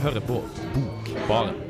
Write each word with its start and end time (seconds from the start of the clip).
hører 0.00 0.20
på 0.20 0.42
Bokbaren. 0.74 1.63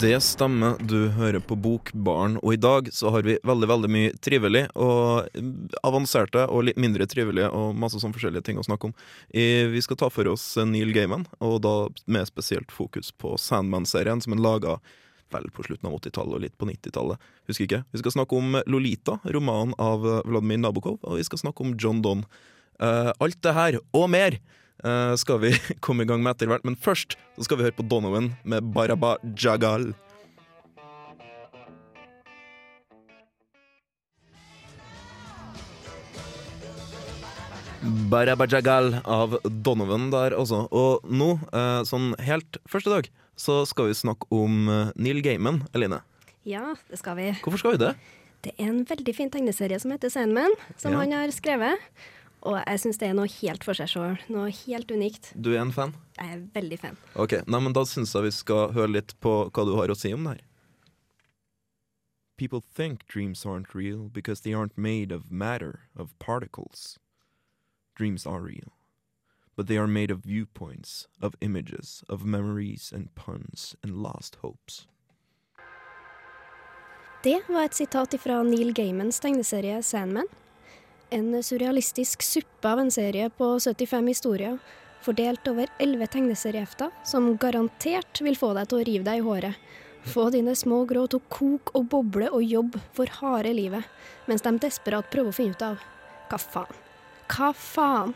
Det 0.00 0.16
stemmer, 0.24 0.78
du 0.80 1.10
hører 1.12 1.42
på 1.44 1.58
Bokbaren, 1.60 2.38
og 2.40 2.54
i 2.54 2.60
dag 2.60 2.86
så 2.94 3.10
har 3.12 3.26
vi 3.26 3.34
veldig 3.44 3.66
veldig 3.68 3.88
mye 3.92 4.12
trivelig 4.24 4.62
og 4.72 5.26
avanserte 5.84 6.46
og 6.48 6.62
litt 6.70 6.78
mindre 6.80 7.04
trivelige 7.10 7.50
og 7.52 7.76
masse 7.76 8.00
sånn 8.00 8.14
forskjellige 8.14 8.46
ting 8.46 8.60
å 8.60 8.64
snakke 8.64 8.88
om. 8.88 8.94
Vi 9.28 9.82
skal 9.84 9.98
ta 10.00 10.08
for 10.08 10.30
oss 10.32 10.46
Neil 10.64 10.94
Gaiman, 10.96 11.26
og 11.44 11.58
da 11.66 11.74
med 12.08 12.30
spesielt 12.30 12.72
fokus 12.72 13.12
på 13.12 13.34
Sandman-serien, 13.36 14.22
som 14.24 14.32
er 14.32 14.40
laga 14.40 14.78
vel 15.34 15.50
på 15.52 15.66
slutten 15.68 15.90
av 15.90 15.98
80-tallet 15.98 16.38
og 16.38 16.44
litt 16.46 16.56
på 16.56 16.70
90-tallet. 16.70 17.28
Husker 17.50 17.66
ikke. 17.66 17.82
Vi 17.92 18.00
skal 18.00 18.16
snakke 18.16 18.40
om 18.40 18.56
Lolita, 18.72 19.18
romanen 19.36 19.76
av 19.76 20.06
Vladimir 20.24 20.62
Nabokov, 20.64 20.96
og 21.02 21.20
vi 21.20 21.28
skal 21.28 21.44
snakke 21.44 21.66
om 21.66 21.76
John 21.76 22.00
Donne. 22.06 22.24
Eh, 22.80 23.12
alt 23.12 23.42
det 23.44 23.52
her, 23.58 23.76
og 23.92 24.08
mer, 24.16 24.40
eh, 24.84 25.14
skal 25.20 25.40
vi 25.42 25.52
komme 25.84 26.04
i 26.04 26.10
gang 26.10 26.22
med 26.24 26.34
etter 26.36 26.50
hvert. 26.50 26.64
Men 26.64 26.76
først 26.76 27.16
så 27.36 27.46
skal 27.48 27.60
vi 27.60 27.68
høre 27.68 27.78
på 27.78 27.86
Donovan 27.90 28.32
med 28.44 28.70
Baraba 28.74 29.16
Jagal. 29.36 29.92
Baraba 38.10 38.46
Jagal 38.50 38.96
av 39.08 39.38
Donovan 39.44 40.10
der, 40.12 40.34
altså. 40.36 40.66
Og 40.70 41.06
nå, 41.08 41.30
eh, 41.56 41.80
sånn 41.88 42.12
helt 42.20 42.58
første 42.68 42.92
dag, 42.92 43.08
så 43.40 43.62
skal 43.68 43.88
vi 43.88 43.96
snakke 43.96 44.28
om 44.36 44.68
eh, 44.68 44.90
Neil 45.00 45.22
Gaiman, 45.24 45.62
Eline. 45.72 46.02
Ja, 46.48 46.74
det 46.90 47.00
skal 47.00 47.16
vi. 47.16 47.30
Hvorfor 47.40 47.62
skal 47.62 47.76
vi 47.76 47.82
det? 47.86 47.94
Det 48.44 48.52
er 48.56 48.68
en 48.72 48.84
veldig 48.88 49.14
fin 49.16 49.32
tegneserie 49.32 49.80
som 49.80 49.92
heter 49.92 50.12
Sandman, 50.12 50.52
som 50.80 50.92
Ja. 50.92 51.00
han 51.02 51.12
har 51.12 51.32
skrevet. 51.32 51.80
Og 52.42 52.56
jeg 52.56 52.80
syns 52.80 53.00
det 53.00 53.10
er 53.10 53.16
noe 53.18 53.28
helt 53.28 53.64
for 53.66 53.76
seg 53.76 53.90
sjøl. 53.92 54.14
Noe 54.32 54.48
helt 54.62 54.92
unikt. 54.94 55.32
Du 55.36 55.52
er 55.52 55.60
en 55.60 55.72
fan? 55.76 55.92
Jeg 56.16 56.36
er 56.36 56.44
veldig 56.54 56.78
fan. 56.80 56.96
Ok, 57.20 57.34
nei, 57.46 57.60
men 57.60 57.74
Da 57.76 57.84
syns 57.88 58.14
jeg 58.16 58.24
vi 58.28 58.32
skal 58.32 58.72
høre 58.76 58.94
litt 58.94 59.12
på 59.20 59.34
hva 59.50 59.66
du 59.68 59.74
har 59.76 59.92
å 59.92 59.98
si 59.98 60.12
om 60.16 60.24
det 60.24 60.38
her. 60.38 60.46
People 62.40 62.62
think 62.62 63.06
dreams 63.06 63.44
aren't 63.44 63.74
real 63.74 64.08
because 64.08 64.40
they 64.40 64.54
aren't 64.54 64.78
made 64.78 65.12
of 65.12 65.30
matter, 65.30 65.80
of 65.94 66.18
particles. 66.18 66.98
Dreams 67.94 68.24
are 68.26 68.40
real. 68.40 68.72
But 69.56 69.66
they 69.66 69.76
are 69.76 69.86
made 69.86 70.10
of 70.10 70.20
viewpoints, 70.24 71.06
of 71.20 71.34
images, 71.42 72.02
of 72.08 72.24
memories 72.24 72.92
and 72.94 73.14
puns 73.14 73.76
and 73.82 74.02
lost 74.02 74.36
hopes. 74.36 74.86
Det 77.22 77.42
var 77.48 77.64
et 77.64 77.74
sitat 77.74 78.14
fra 78.22 78.42
Neil 78.42 78.72
Gaimans 78.72 79.20
tegneserie 79.20 79.82
Sandman. 79.82 80.26
En 81.10 81.42
surrealistisk 81.42 82.22
suppe 82.22 82.70
av 82.70 82.78
en 82.78 82.90
serie 82.90 83.30
på 83.34 83.46
75 83.60 84.06
historier, 84.06 84.58
fordelt 85.02 85.48
over 85.48 85.70
11 85.78 86.06
tegneseriehefter, 86.06 86.90
som 87.04 87.32
garantert 87.36 88.20
vil 88.22 88.36
få 88.38 88.52
deg 88.54 88.68
til 88.70 88.78
å 88.78 88.84
rive 88.86 89.06
deg 89.08 89.18
i 89.18 89.24
håret. 89.26 89.56
Få 90.06 90.28
dine 90.30 90.54
små 90.56 90.84
grå 90.88 91.08
til 91.10 91.18
å 91.18 91.28
koke 91.28 91.74
og 91.74 91.88
boble 91.90 92.28
og 92.30 92.44
jobbe 92.46 92.78
for 92.94 93.10
harde 93.18 93.50
livet, 93.56 93.88
mens 94.30 94.46
de 94.46 94.52
desperat 94.62 95.10
prøver 95.10 95.32
å 95.32 95.36
finne 95.36 95.58
ut 95.58 95.64
av 95.66 95.82
hva 96.30 96.38
faen? 96.38 96.78
Hva 97.26 97.48
faen? 97.58 98.14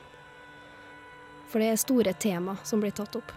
For 1.50 1.58
det 1.58 1.72
er 1.72 1.82
store 1.82 2.14
tema 2.14 2.54
som 2.62 2.78
blir 2.82 2.94
tatt 2.94 3.18
opp. 3.18 3.32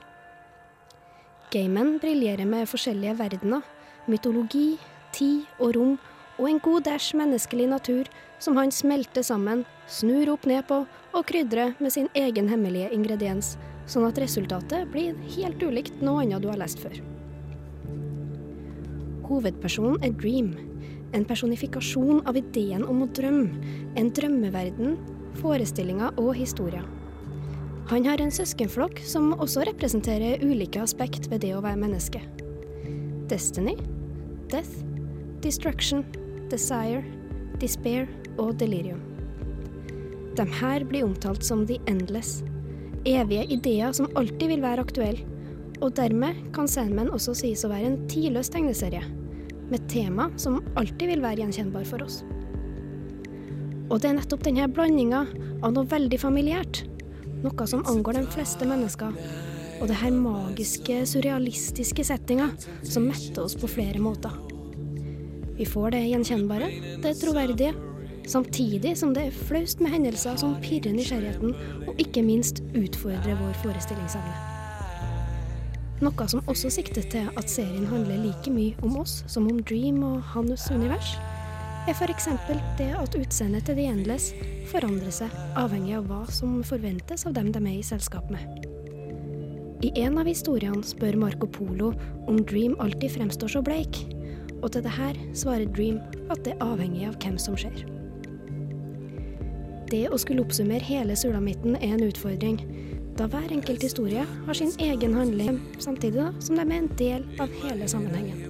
Gamen 1.50 1.96
briljerer 2.04 2.46
med 2.46 2.70
forskjellige 2.70 3.18
verdener, 3.18 3.66
mytologi, 4.06 4.78
tid 5.18 5.50
og 5.58 5.74
rom, 5.80 5.98
og 6.38 6.48
en 6.50 6.62
god 6.64 6.86
dæsj 6.88 7.16
menneskelig 7.18 7.68
natur 7.72 8.10
som 8.40 8.58
han 8.58 8.72
smelter 8.72 9.26
sammen, 9.26 9.66
snur 9.90 10.30
opp 10.34 10.46
ned 10.50 10.66
på 10.70 10.84
og 10.86 11.28
krydrer 11.30 11.74
med 11.82 11.94
sin 11.94 12.10
egen 12.18 12.50
hemmelige 12.52 12.92
ingrediens, 12.94 13.56
sånn 13.90 14.06
at 14.08 14.20
resultatet 14.22 14.90
blir 14.94 15.18
helt 15.38 15.64
ulikt 15.64 16.02
noe 16.04 16.24
annet 16.24 16.44
du 16.44 16.50
har 16.52 16.60
lest 16.62 16.82
før. 16.84 17.00
Hovedpersonen 19.28 20.04
er 20.06 20.14
Dream, 20.16 20.54
en 21.16 21.26
personifikasjon 21.28 22.22
av 22.28 22.38
ideen 22.40 22.84
om 22.86 23.02
å 23.04 23.10
drømme, 23.16 23.74
en 24.00 24.12
drømmeverden, 24.14 24.96
forestillinger 25.42 26.16
og 26.22 26.36
historier. 26.38 26.86
Han 27.88 28.04
har 28.04 28.20
en 28.20 28.34
søskenflokk 28.34 29.00
som 29.08 29.32
også 29.38 29.64
representerer 29.70 30.44
ulike 30.44 30.82
aspekt 30.84 31.30
ved 31.32 31.46
det 31.46 31.54
å 31.56 31.64
være 31.64 31.80
menneske. 31.80 32.20
Destiny, 33.32 33.78
Death, 34.52 34.84
Destruction, 35.44 36.04
Desire, 36.52 37.04
Despair 37.62 38.08
og 38.38 38.56
Delirium. 38.62 39.02
De 40.38 40.46
her 40.60 40.86
blir 40.86 41.08
omtalt 41.08 41.46
som 41.46 41.66
The 41.68 41.80
Endless, 41.90 42.44
evige 43.08 43.48
ideer 43.56 43.94
som 43.98 44.10
alltid 44.20 44.52
vil 44.52 44.64
være 44.64 44.84
aktuelle, 44.86 45.26
og 45.82 45.94
dermed 45.98 46.38
kan 46.56 46.70
Sandman 46.70 47.12
også 47.14 47.36
sies 47.38 47.64
å 47.66 47.72
være 47.72 47.92
en 47.92 48.00
tidløs 48.10 48.50
tegneserie, 48.54 49.04
med 49.68 49.88
tema 49.92 50.30
som 50.40 50.62
alltid 50.80 51.12
vil 51.12 51.24
være 51.26 51.44
gjenkjennbar 51.44 51.86
for 51.90 52.06
oss. 52.06 52.22
Og 53.88 54.02
det 54.02 54.10
er 54.10 54.18
nettopp 54.18 54.46
denne 54.48 54.68
blandinga 54.72 55.26
av 55.64 55.74
noe 55.74 55.88
veldig 55.90 56.20
familiært, 56.22 56.84
noe 57.44 57.70
som 57.70 57.86
angår 57.90 58.20
de 58.20 58.26
fleste 58.34 58.68
mennesker, 58.68 59.16
og 59.78 59.90
det 59.90 60.00
her 60.02 60.14
magiske, 60.14 61.04
surrealistiske 61.06 62.06
settinga 62.08 62.50
som 62.82 63.10
metter 63.10 63.46
oss 63.46 63.58
på 63.58 63.70
flere 63.70 64.02
måter. 64.02 64.47
Vi 65.58 65.66
får 65.66 65.92
det 65.96 66.04
gjenkjennbare, 66.06 66.68
det 67.02 67.16
troverdige, 67.18 67.74
samtidig 68.30 68.98
som 68.98 69.14
det 69.16 69.28
er 69.28 69.40
flaust 69.48 69.80
med 69.82 69.96
hendelser 69.96 70.38
som 70.38 70.54
pirrer 70.62 70.94
nysgjerrigheten, 70.94 71.56
og 71.88 72.02
ikke 72.02 72.22
minst 72.26 72.62
utfordrer 72.78 73.40
vår 73.40 73.58
forestillingsevne. 73.64 74.36
Noe 76.06 76.28
som 76.30 76.46
også 76.46 76.70
sikter 76.70 77.08
til 77.10 77.26
at 77.40 77.50
serien 77.50 77.88
handler 77.90 78.22
like 78.22 78.52
mye 78.54 78.78
om 78.86 79.00
oss 79.02 79.24
som 79.26 79.48
om 79.50 79.64
Dream 79.66 80.04
og 80.06 80.22
hans 80.36 80.68
univers, 80.70 81.16
er 81.88 81.96
f.eks. 81.96 82.28
det 82.78 82.92
at 83.00 83.16
utseendet 83.16 83.66
til 83.66 83.80
The 83.80 83.88
Endless 83.90 84.34
forandrer 84.70 85.14
seg 85.16 85.34
avhengig 85.58 85.96
av 85.98 86.10
hva 86.12 86.26
som 86.30 86.60
forventes 86.68 87.26
av 87.26 87.34
dem 87.38 87.50
de 87.56 87.64
er 87.64 87.80
i 87.80 87.86
selskap 87.86 88.30
med. 88.30 88.68
I 89.88 89.94
en 90.04 90.20
av 90.22 90.30
historiene 90.30 90.86
spør 90.86 91.18
Marco 91.22 91.50
Polo 91.50 91.94
om 92.28 92.44
Dream 92.46 92.76
alltid 92.84 93.16
fremstår 93.16 93.56
så 93.56 93.64
bleik, 93.66 94.04
og 94.62 94.72
til 94.74 94.84
det 94.86 94.94
her 94.98 95.20
svarer 95.38 95.70
Dream 95.76 96.00
at 96.34 96.44
det 96.46 96.56
er 96.56 96.66
avhengig 96.66 97.08
av 97.08 97.18
hvem 97.22 97.38
som 97.42 97.58
ser. 97.60 97.86
Det 99.88 100.04
å 100.12 100.20
skulle 100.20 100.44
oppsummere 100.44 100.84
hele 100.84 101.16
sulamitten 101.16 101.78
er 101.80 101.94
en 101.96 102.04
utfordring, 102.10 102.60
da 103.18 103.26
hver 103.32 103.50
enkelt 103.54 103.82
historie 103.82 104.26
har 104.28 104.58
sin 104.58 104.74
egen 104.84 105.16
handling, 105.16 105.62
samtidig 105.82 106.20
da, 106.20 106.28
som 106.44 106.60
de 106.60 106.66
er 106.66 106.76
en 106.82 106.90
del 107.00 107.24
av 107.42 107.54
hele 107.64 107.88
sammenhengen. 107.90 108.44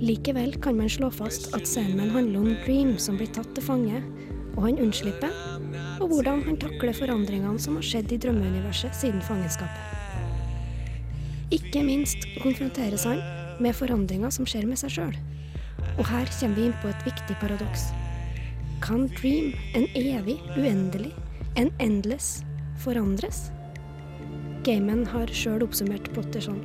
Likevel 0.00 0.56
kan 0.64 0.78
man 0.78 0.88
slå 0.88 1.10
fast 1.12 1.50
at 1.54 1.68
Sandman 1.68 2.10
handler 2.14 2.40
om 2.40 2.54
Dream 2.64 2.94
som 2.98 3.18
blir 3.20 3.28
tatt 3.36 3.50
til 3.54 3.66
fange, 3.66 4.00
og 4.56 4.64
han 4.64 4.80
unnslipper, 4.80 5.34
og 6.00 6.08
hvordan 6.08 6.40
han 6.46 6.56
takler 6.58 6.96
forandringene 6.96 7.60
som 7.60 7.76
har 7.76 7.84
skjedd 7.86 8.16
i 8.16 8.18
drømmeuniverset 8.24 8.96
siden 8.96 9.20
fangenskapet. 9.22 9.98
Ikke 11.54 11.82
minst 11.84 12.24
konfronteres 12.40 13.04
han 13.04 13.20
med 13.62 13.76
forandringer 13.76 14.32
som 14.34 14.48
skjer 14.48 14.66
med 14.68 14.80
seg 14.80 14.94
sjøl. 14.96 15.16
Og 15.98 16.04
her 16.08 16.28
kommer 16.38 16.56
vi 16.56 16.66
inn 16.68 16.76
på 16.82 16.90
et 16.90 17.06
viktig 17.06 17.36
paradoks. 17.40 17.90
Kan 18.80 19.08
Dream, 19.18 19.52
en 19.76 19.86
evig, 19.98 20.38
uendelig, 20.56 21.12
en 21.60 21.72
endless, 21.84 22.40
forandres? 22.80 23.50
Gamen 24.64 25.06
har 25.08 25.32
sjøl 25.32 25.64
oppsummert 25.64 26.08
plotter 26.14 26.44
sånn. 26.44 26.62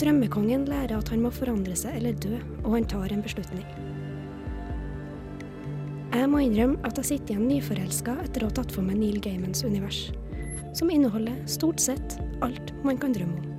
Drømmekongen 0.00 0.66
lærer 0.68 0.98
at 0.98 1.10
han 1.12 1.22
må 1.24 1.30
forandre 1.32 1.76
seg 1.78 1.96
eller 2.00 2.16
dø, 2.20 2.36
og 2.64 2.76
han 2.76 2.88
tar 2.90 3.14
en 3.14 3.24
beslutning. 3.24 3.66
Jeg 6.14 6.28
må 6.30 6.44
innrømme 6.44 6.80
at 6.86 6.98
jeg 7.00 7.10
sitter 7.10 7.34
igjen 7.34 7.48
nyforelska 7.50 8.18
etter 8.26 8.44
å 8.44 8.50
ha 8.50 8.58
tatt 8.60 8.74
for 8.74 8.86
meg 8.86 9.00
Neil 9.00 9.18
Gaimans 9.22 9.64
univers, 9.66 10.06
som 10.76 10.92
inneholder 10.92 11.40
stort 11.50 11.82
sett 11.82 12.18
alt 12.44 12.74
man 12.86 13.00
kan 13.00 13.16
drømme 13.16 13.40
om. 13.40 13.53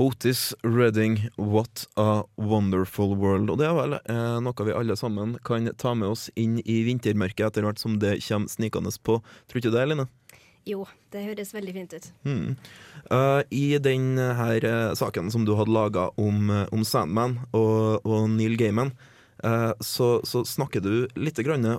Otis 0.00 0.54
Redding, 0.62 1.28
What 1.36 1.86
a 1.96 2.22
Wonderful 2.36 3.16
World. 3.16 3.50
Og 3.52 3.58
det 3.60 3.66
er 3.68 3.74
vel 3.76 3.96
eh, 3.98 4.38
noe 4.40 4.64
vi 4.64 4.72
alle 4.72 4.96
sammen 4.96 5.34
kan 5.44 5.68
ta 5.76 5.92
med 5.92 6.14
oss 6.14 6.30
inn 6.40 6.54
i 6.64 6.78
vintermørket 6.86 7.50
etter 7.50 7.66
hvert 7.66 7.82
som 7.82 7.98
det 8.00 8.14
kommer 8.24 8.48
snikende 8.48 8.94
på. 9.04 9.18
Tror 9.20 9.60
ikke 9.60 9.68
du 9.68 9.76
det, 9.76 9.82
Eline? 9.84 10.06
Jo, 10.64 10.86
det 11.12 11.26
høres 11.26 11.52
veldig 11.52 11.74
fint 11.76 11.98
ut. 11.98 12.08
Mm. 12.24 12.56
Uh, 13.12 13.42
I 13.52 13.76
den 13.76 14.16
her 14.16 14.64
uh, 14.64 14.96
saken 14.96 15.28
som 15.32 15.44
du 15.44 15.52
hadde 15.58 15.76
laga 15.76 16.08
om, 16.16 16.48
uh, 16.48 16.64
om, 16.72 16.80
Sandman 16.80 17.36
og, 17.52 18.00
og 18.00 18.28
Neil 18.32 18.56
Gaiman, 18.60 18.96
så, 19.80 20.18
så, 20.28 20.42
snakker 20.44 20.82
du 20.84 21.06
litt 21.16 21.38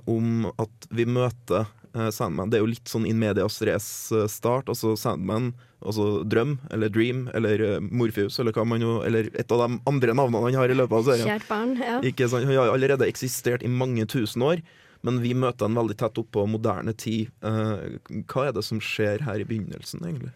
om 0.09 0.47
at 0.49 0.87
vi 0.89 1.03
møter 1.05 1.67
Sandman. 1.93 2.51
Det 2.51 2.59
er 2.59 2.63
jo 2.63 2.71
litt 2.71 2.91
sånn 2.91 3.07
in 3.09 3.19
medias 3.21 3.59
race 3.67 4.25
start. 4.31 4.69
Altså 4.71 4.93
Sandman, 4.99 5.51
altså 5.81 6.23
Drøm 6.27 6.57
eller 6.71 6.91
Dream 6.93 7.25
eller 7.37 7.81
Morpheus 7.83 8.39
eller 8.39 8.55
hva 8.55 8.65
man 8.67 8.83
jo 8.83 8.99
Eller 9.07 9.31
et 9.33 9.51
av 9.51 9.63
de 9.65 9.79
andre 9.89 10.15
navnene 10.15 10.45
han 10.47 10.59
har 10.61 10.71
i 10.71 10.77
løpet 10.77 10.97
av 10.99 11.09
serien. 11.09 11.31
Kjært 11.33 11.49
barn, 11.49 11.75
ja. 11.81 11.97
Ikke 12.05 12.29
sant? 12.31 12.47
Han 12.47 12.59
har 12.59 12.71
allerede 12.73 13.09
eksistert 13.09 13.65
i 13.65 13.71
mange 13.71 14.05
tusen 14.09 14.45
år. 14.45 14.63
Men 15.01 15.17
vi 15.23 15.33
møter 15.33 15.65
han 15.65 15.77
veldig 15.77 15.97
tett 15.97 16.19
opp 16.21 16.29
på 16.35 16.45
moderne 16.49 16.93
tid. 16.93 17.31
hva 17.41 18.45
er 18.47 18.53
det 18.53 18.63
som 18.67 18.81
skjer 18.83 19.25
her 19.25 19.41
i 19.41 19.47
begynnelsen, 19.49 20.03
egentlig? 20.05 20.35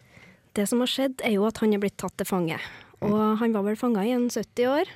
Det 0.56 0.64
som 0.66 0.80
har 0.82 0.90
skjedd, 0.90 1.20
er 1.22 1.36
jo 1.36 1.44
at 1.46 1.60
han 1.62 1.74
er 1.76 1.82
blitt 1.82 1.98
tatt 2.00 2.16
til 2.18 2.26
fange. 2.26 2.58
Og 3.04 3.16
han 3.42 3.52
var 3.52 3.66
vel 3.66 3.76
fanga 3.76 4.02
i 4.08 4.14
en 4.14 4.30
70 4.32 4.70
år. 4.72 4.90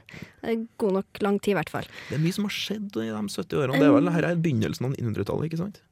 God 0.81 0.97
nok 0.97 1.21
lang 1.23 1.39
tid, 1.39 1.53
i 1.53 1.59
hvert 1.59 1.71
fall. 1.73 1.89
Det 2.09 2.17
er 2.17 2.23
mye 2.25 2.35
som 2.35 2.49
har 2.49 2.57
skjedd 2.57 2.97
i 2.97 3.11
de 3.13 3.23
70 3.37 3.61
årene. 3.61 3.79
Det 3.79 3.87
er 3.87 3.95
vel 3.95 4.13
her 4.15 4.29
er 4.31 4.41
begynnelsen 4.41 4.89
av 4.89 4.97
1900-tallet, 4.97 5.51
ikke 5.51 5.61
sant? 5.61 5.83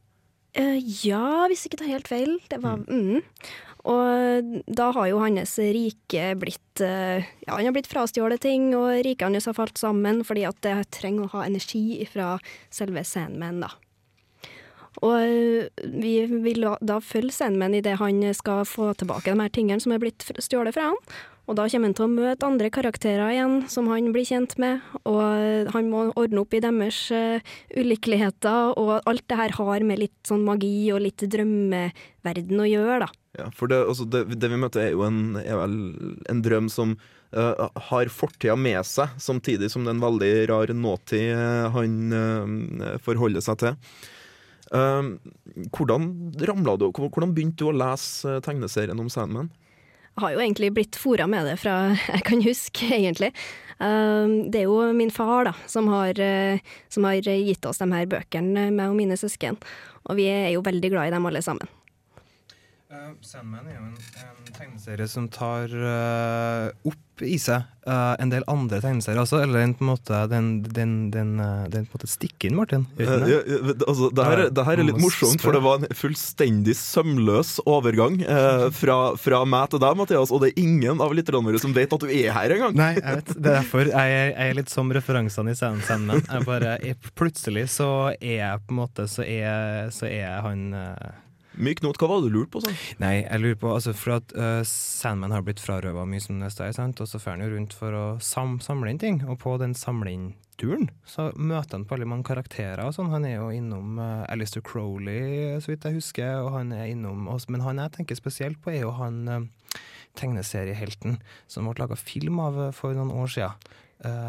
Uh, 0.58 0.76
ja, 1.06 1.46
hvis 1.50 1.66
ikke 1.68 1.80
tar 1.82 1.92
helt 1.92 2.10
feil. 2.10 2.36
Det 2.50 2.60
var 2.64 2.82
mm. 2.82 2.88
mm. 2.90 3.66
Og 3.88 4.62
da 4.66 4.88
har 4.92 5.06
jo 5.08 5.20
hans 5.22 5.54
rike 5.62 6.32
blitt 6.36 6.82
uh, 6.82 7.22
Ja, 7.46 7.54
han 7.54 7.68
har 7.68 7.76
blitt 7.76 7.88
frastjålet 7.88 8.42
ting, 8.44 8.72
og 8.76 8.90
riket 9.06 9.28
hans 9.28 9.48
har 9.48 9.56
falt 9.56 9.78
sammen 9.80 10.24
fordi 10.26 10.44
at 10.48 10.58
det 10.66 10.90
trenger 10.98 11.28
å 11.28 11.34
ha 11.38 11.46
energi 11.46 12.02
fra 12.10 12.34
selve 12.74 13.06
Sandman, 13.06 13.62
da. 13.64 13.72
Og 15.04 15.14
eh, 15.14 15.84
vi 15.94 16.12
vil 16.26 16.64
da 16.82 16.98
følge 17.04 17.34
Sandman 17.34 17.76
i 17.78 17.82
det 17.84 17.98
han 18.00 18.22
skal 18.34 18.64
få 18.66 18.90
tilbake 18.98 19.30
de 19.30 19.44
her 19.44 19.52
tingene 19.54 19.82
som 19.82 19.94
er 19.94 20.02
blitt 20.02 20.26
stjålet 20.26 20.74
fra 20.74 20.90
han. 20.90 20.98
Og 21.48 21.56
da 21.56 21.64
kommer 21.72 21.88
han 21.88 21.96
til 21.96 22.04
å 22.04 22.12
møte 22.12 22.44
andre 22.44 22.68
karakterer 22.72 23.32
igjen, 23.32 23.54
som 23.72 23.88
han 23.88 24.10
blir 24.12 24.26
kjent 24.28 24.58
med. 24.60 24.84
Og 25.08 25.20
eh, 25.24 25.70
han 25.72 25.88
må 25.88 26.02
ordne 26.12 26.42
opp 26.42 26.52
i 26.52 26.60
deres 26.60 26.98
uh, 27.08 27.40
ulykkeligheter, 27.72 28.74
og 28.76 29.08
alt 29.08 29.24
det 29.30 29.38
her 29.40 29.54
har 29.56 29.86
med 29.88 30.02
litt 30.02 30.18
sånn 30.28 30.44
magi 30.44 30.90
og 30.92 31.00
litt 31.06 31.24
drømmeverden 31.24 32.60
å 32.60 32.68
gjøre, 32.68 33.06
da. 33.06 33.08
Ja, 33.38 33.46
for 33.54 33.70
det, 33.70 33.78
altså 33.86 34.04
det, 34.10 34.26
det 34.36 34.50
vi 34.52 34.60
møter 34.60 34.82
er 34.82 34.92
jo 34.92 35.06
en, 35.06 35.38
er 35.40 35.64
en 35.64 36.44
drøm 36.44 36.68
som 36.72 36.98
uh, 36.98 37.64
har 37.88 38.12
fortida 38.12 38.58
med 38.58 38.84
seg, 38.88 39.16
samtidig 39.22 39.72
som 39.72 39.86
det 39.86 39.94
er 39.94 39.98
en 39.98 40.04
veldig 40.04 40.32
rar 40.52 40.76
nåtid 40.76 41.32
uh, 41.32 41.72
han 41.72 42.92
forholder 43.04 43.44
seg 43.44 43.60
til. 43.64 43.80
Uh, 44.68 45.16
hvordan 45.72 46.10
du 46.36 46.44
Hvordan 46.44 47.32
begynte 47.32 47.64
du 47.64 47.70
å 47.70 47.76
lese 47.76 48.36
eh, 48.36 48.42
tegneserien 48.44 49.00
om 49.00 49.08
Sandman? 49.08 49.48
Har 50.18 50.34
jo 50.34 50.42
egentlig 50.42 50.72
blitt 50.74 50.98
fora 50.98 51.28
med 51.30 51.46
det 51.46 51.56
fra 51.62 51.94
jeg 52.14 52.24
kan 52.26 52.42
huske, 52.42 52.90
egentlig. 52.94 53.32
Uh, 53.78 54.50
det 54.50 54.64
er 54.64 54.66
jo 54.66 54.80
min 54.96 55.12
far 55.14 55.46
da, 55.46 55.54
som 55.70 55.90
har, 55.92 56.18
uh, 56.18 56.58
som 56.90 57.06
har 57.06 57.22
gitt 57.22 57.68
oss 57.68 57.78
de 57.78 57.90
her 57.92 58.08
bøkene, 58.10 58.70
meg 58.74 58.90
og 58.90 58.98
mine 58.98 59.18
søsken. 59.18 59.60
Og 60.08 60.18
vi 60.18 60.26
er 60.32 60.50
jo 60.54 60.64
veldig 60.66 60.90
glad 60.94 61.10
i 61.10 61.14
dem 61.14 61.28
alle 61.30 61.44
sammen. 61.44 61.70
Uh, 62.88 63.10
Sandman 63.20 63.66
er 63.68 63.74
jo 63.74 63.82
en, 63.84 63.96
en 64.24 64.54
tegneserie 64.56 65.04
som 65.12 65.26
tar 65.28 65.68
uh, 65.76 66.70
opp 66.88 67.20
i 67.20 67.34
seg 67.36 67.66
uh, 67.84 68.14
en 68.16 68.30
del 68.32 68.46
andre 68.48 68.78
tegneserier 68.80 69.20
også, 69.20 69.42
eller 69.44 69.60
den 69.60 69.74
på 69.76 69.84
en 69.84 69.90
måte 69.90 70.20
den, 70.32 70.48
den, 70.64 70.94
den, 71.12 71.34
uh, 71.36 71.66
den 71.68 71.84
på 71.84 71.98
en 71.98 71.98
måte 71.98 72.08
stikker 72.08 72.48
inn, 72.48 72.56
Martin? 72.56 72.86
Ja, 72.96 73.18
ja, 73.28 73.42
altså, 73.74 74.08
det, 74.08 74.24
her, 74.24 74.42
det, 74.56 74.64
her, 74.70 74.80
er 74.80 74.88
litt 74.88 75.02
morsomt, 75.04 75.44
for 75.44 75.52
det 75.52 75.62
var 75.66 75.82
en 75.82 75.92
fullstendig 76.00 76.78
sømløs 76.80 77.58
overgang 77.68 78.22
fra, 78.80 78.98
fra, 79.20 79.42
meg 79.44 79.68
til 79.68 79.84
deg, 79.84 80.00
Mathias, 80.00 80.32
og 80.32 80.46
det 80.46 80.54
er 80.54 80.64
ingen 80.64 81.04
av 81.04 81.12
lytterne 81.12 81.44
våre 81.44 81.60
som 81.60 81.76
vet 81.76 81.92
at 81.92 82.08
du 82.08 82.08
er 82.08 82.32
her 82.40 82.56
engang. 82.56 82.72
Nei, 82.80 82.90
jeg 82.96 83.20
vet. 83.20 83.36
Det 83.36 83.44
er 83.44 83.60
derfor 83.60 83.92
jeg 83.92 84.18
jeg 84.18 84.34
er 84.48 84.60
litt 84.62 84.72
som 84.72 84.96
referansene 84.96 85.52
i 85.52 85.60
Sandman. 85.60 86.24
Jeg 86.24 86.48
bare, 86.48 86.78
jeg, 86.80 86.96
plutselig 87.20 87.68
så 87.76 88.14
er 88.16 88.38
jeg 88.38 88.64
på 88.64 88.72
en 88.72 88.84
måte 88.86 89.10
Så 89.12 89.28
er, 89.28 89.90
så 89.92 90.08
er 90.08 90.38
han 90.40 90.70
Myk 91.58 91.82
not, 91.82 91.98
hva 91.98 92.08
var 92.10 92.20
det 92.22 92.30
du 92.30 92.36
lurte 92.36 92.52
på? 92.54 92.62
sånn? 92.62 92.76
Nei, 93.02 93.14
jeg 93.24 93.42
lurer 93.42 93.56
på, 93.58 93.70
altså 93.74 93.94
For 93.96 94.18
at 94.18 94.34
uh, 94.38 94.60
Sandman 94.66 95.34
har 95.34 95.44
blitt 95.46 95.62
frarøva 95.62 96.04
mye 96.08 96.22
som 96.22 96.38
det 96.38 96.52
er, 96.52 96.74
sant? 96.76 97.00
og 97.02 97.10
så 97.10 97.18
drar 97.18 97.34
han 97.36 97.46
jo 97.46 97.54
rundt 97.56 97.74
for 97.76 97.96
å 97.96 98.04
sam 98.22 98.58
samle 98.62 98.92
inn 98.92 99.00
ting. 99.02 99.18
Og 99.26 99.40
på 99.42 99.56
den 99.60 99.74
samle-inn-turen 99.78 100.88
så 101.08 101.28
møter 101.34 101.78
han 101.78 101.86
på 101.88 101.98
alle 101.98 102.08
mange 102.10 102.28
karakterer. 102.30 102.84
og 102.86 102.94
sånn. 102.94 103.10
Han 103.14 103.26
er 103.26 103.38
jo 103.38 103.50
innom 103.54 103.98
uh, 103.98 104.22
Alistair 104.30 104.62
Crowley, 104.66 105.58
så 105.64 105.72
vidt 105.72 105.88
jeg 105.88 105.98
husker. 105.98 106.44
og 106.44 106.54
han 106.60 106.72
er 106.76 106.92
innom 106.92 107.26
oss, 107.32 107.48
Men 107.50 107.66
han 107.66 107.82
jeg 107.82 107.96
tenker 107.98 108.18
spesielt 108.18 108.62
på, 108.62 108.72
er 108.76 108.86
jo 108.86 108.94
han 109.00 109.20
uh, 109.26 109.42
tegneseriehelten 110.18 111.18
som 111.50 111.66
ble 111.66 111.82
laga 111.82 111.98
film 111.98 112.38
av 112.42 112.62
for 112.76 112.94
noen 112.94 113.12
år 113.14 113.34
siden. 113.34 113.74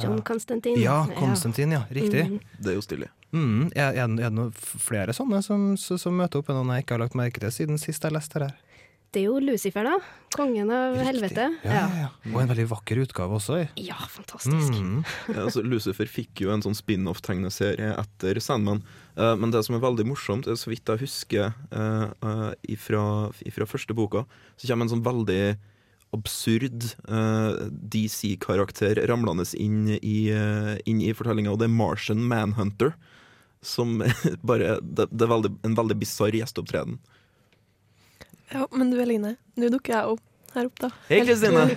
John 0.01 0.23
Constantine. 0.25 0.81
Ja, 0.81 1.03
Constantine, 1.13 1.77
ja, 1.77 1.83
riktig. 1.93 2.25
Mm. 2.25 2.39
Det 2.57 2.71
er 2.71 2.77
jo 2.79 2.81
stilig. 2.81 3.09
Mm, 3.29 3.69
er, 3.75 3.93
er, 3.93 4.07
det 4.17 4.31
noen 4.33 4.53
flere 4.55 5.13
sånne 5.13 5.43
som, 5.45 5.73
som, 5.77 5.99
som 6.01 6.17
møter 6.17 6.41
opp, 6.41 6.49
noen 6.53 6.73
jeg 6.73 6.85
ikke 6.85 6.97
har 6.97 7.03
lagt 7.05 7.19
merke 7.19 7.43
til 7.43 7.53
siden 7.53 7.81
sist 7.81 8.05
jeg 8.05 8.15
leste 8.15 8.41
det 8.41 8.49
her? 8.49 8.65
Det 9.09 9.23
er 9.23 9.25
jo 9.25 9.39
Lucifer, 9.41 9.87
da. 9.87 9.95
Kongen 10.35 10.69
av 10.69 10.93
Riktig. 10.93 11.05
helvete. 11.07 11.45
Ja, 11.65 11.71
ja. 11.73 11.85
Ja, 12.03 12.09
Og 12.29 12.43
en 12.43 12.51
veldig 12.51 12.67
vakker 12.69 12.99
utgave 13.01 13.39
også. 13.39 13.63
Ja, 13.81 13.97
fantastisk. 14.05 14.75
Mm. 14.77 14.99
altså, 15.45 15.63
Lucifer 15.65 16.05
fikk 16.05 16.43
jo 16.43 16.51
en 16.53 16.61
sånn 16.61 16.77
spin-off-tegneserie 16.77 17.95
etter 17.97 18.37
Sandman. 18.43 18.83
Uh, 19.17 19.33
men 19.39 19.49
det 19.49 19.63
som 19.65 19.79
er 19.79 19.81
veldig 19.81 20.05
morsomt, 20.11 20.45
er 20.45 20.59
så 20.61 20.69
vidt 20.69 20.93
jeg 20.93 21.01
husker 21.01 21.49
uh, 21.73 22.13
uh, 22.21 22.51
ifra, 22.69 23.01
ifra, 23.49 23.65
første 23.69 23.97
boka, 23.97 24.27
så 24.61 24.69
kommer 24.69 24.85
en 24.85 24.93
sånn 24.93 25.05
veldig 25.07 25.41
absurd 26.13 26.87
DC-karakter 27.93 28.97
ramlende 29.05 29.43
inn 29.61 29.91
i, 29.93 30.31
inn 30.89 31.03
i 31.05 31.11
fortellinga, 31.13 31.51
og 31.53 31.59
det 31.61 31.67
er 31.67 31.75
Martian 31.75 32.23
Manhunter 32.25 32.95
som 33.65 33.99
bare 34.49 34.79
Det, 34.81 35.09
det 35.11 35.25
er 35.25 35.31
veldig, 35.33 35.53
en 35.67 35.77
veldig 35.77 35.99
bisarr 35.99 36.37
gjesteopptreden. 36.39 36.99
Ja, 38.49 38.65
men 38.73 38.89
du 38.89 38.97
Eline, 39.01 39.35
nå 39.59 39.69
dukker 39.69 39.93
jeg 39.93 40.15
opp 40.15 40.25
her 40.55 40.65
oppe, 40.65 40.87
da. 40.87 40.89
Hei, 41.09 41.19
Kristine! 41.25 41.65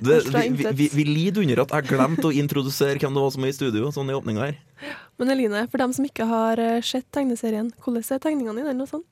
vi, 0.00 0.70
vi, 0.72 0.86
vi, 0.94 1.04
lider 1.04 1.42
under 1.42 1.62
at 1.64 1.74
jeg 1.76 1.90
glemte 1.90 2.30
å 2.30 2.32
introdusere 2.32 2.96
hvem 3.00 3.16
det 3.16 3.24
var 3.24 3.34
som 3.34 3.44
er 3.44 3.52
i 3.52 3.56
studio 3.56 3.90
sånn 3.92 4.08
i 4.08 4.16
åpninga 4.16 4.46
her. 4.46 4.56
Men 5.20 5.34
Eline, 5.34 5.66
for 5.68 5.82
dem 5.82 5.92
som 5.96 6.06
ikke 6.08 6.28
har 6.30 6.62
eh, 6.62 6.78
sett 6.86 7.08
tegneserien, 7.14 7.68
hvordan 7.82 8.06
er 8.06 8.22
tegningene 8.24 8.62
i 8.62 8.68
den? 8.70 8.84
og 8.84 8.88
sånn? 8.92 9.04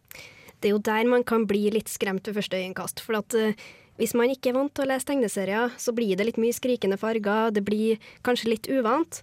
Det 0.56 0.70
er 0.70 0.76
jo 0.76 0.84
der 0.88 1.08
man 1.10 1.26
kan 1.26 1.44
bli 1.48 1.66
litt 1.74 1.90
skremt 1.92 2.28
ved 2.28 2.38
første 2.38 2.56
øyekast. 2.56 3.02
For 3.04 3.18
at 3.18 3.36
uh, 3.36 3.66
hvis 4.00 4.14
man 4.16 4.32
ikke 4.32 4.52
er 4.52 4.56
vant 4.56 4.72
til 4.72 4.86
å 4.86 4.90
lese 4.90 5.08
tegneserier, 5.10 5.74
så 5.80 5.92
blir 5.96 6.16
det 6.16 6.30
litt 6.30 6.40
mye 6.40 6.56
skrikende 6.56 6.96
farger, 7.00 7.52
det 7.52 7.64
blir 7.66 8.00
kanskje 8.26 8.54
litt 8.54 8.70
uvant. 8.72 9.20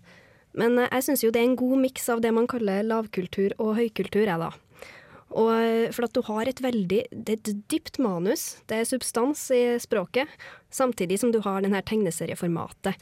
Men 0.60 0.77
eh, 0.79 0.91
jeg 0.91 1.07
syns 1.07 1.25
jo 1.25 1.31
det 1.33 1.41
er 1.41 1.50
en 1.51 1.60
god 1.60 1.81
miks 1.83 2.10
av 2.13 2.22
det 2.24 2.33
man 2.36 2.50
kaller 2.50 2.86
lavkultur 2.86 3.55
og 3.57 3.75
høykultur, 3.79 4.25
jeg, 4.27 4.39
da. 4.39 4.51
Og 5.33 5.51
eh, 5.55 5.89
for 5.95 6.07
at 6.07 6.15
du 6.15 6.22
har 6.27 6.50
et 6.50 6.62
veldig 6.62 7.01
Det 7.10 7.36
er 7.36 7.39
et 7.39 7.62
dypt 7.72 8.00
manus, 8.03 8.60
det 8.69 8.79
er 8.79 8.89
substans 8.89 9.48
i 9.55 9.63
språket, 9.81 10.29
samtidig 10.74 11.19
som 11.22 11.33
du 11.33 11.41
har 11.45 11.63
den 11.65 11.75
her 11.75 11.86
tegneserieformatet. 11.86 13.00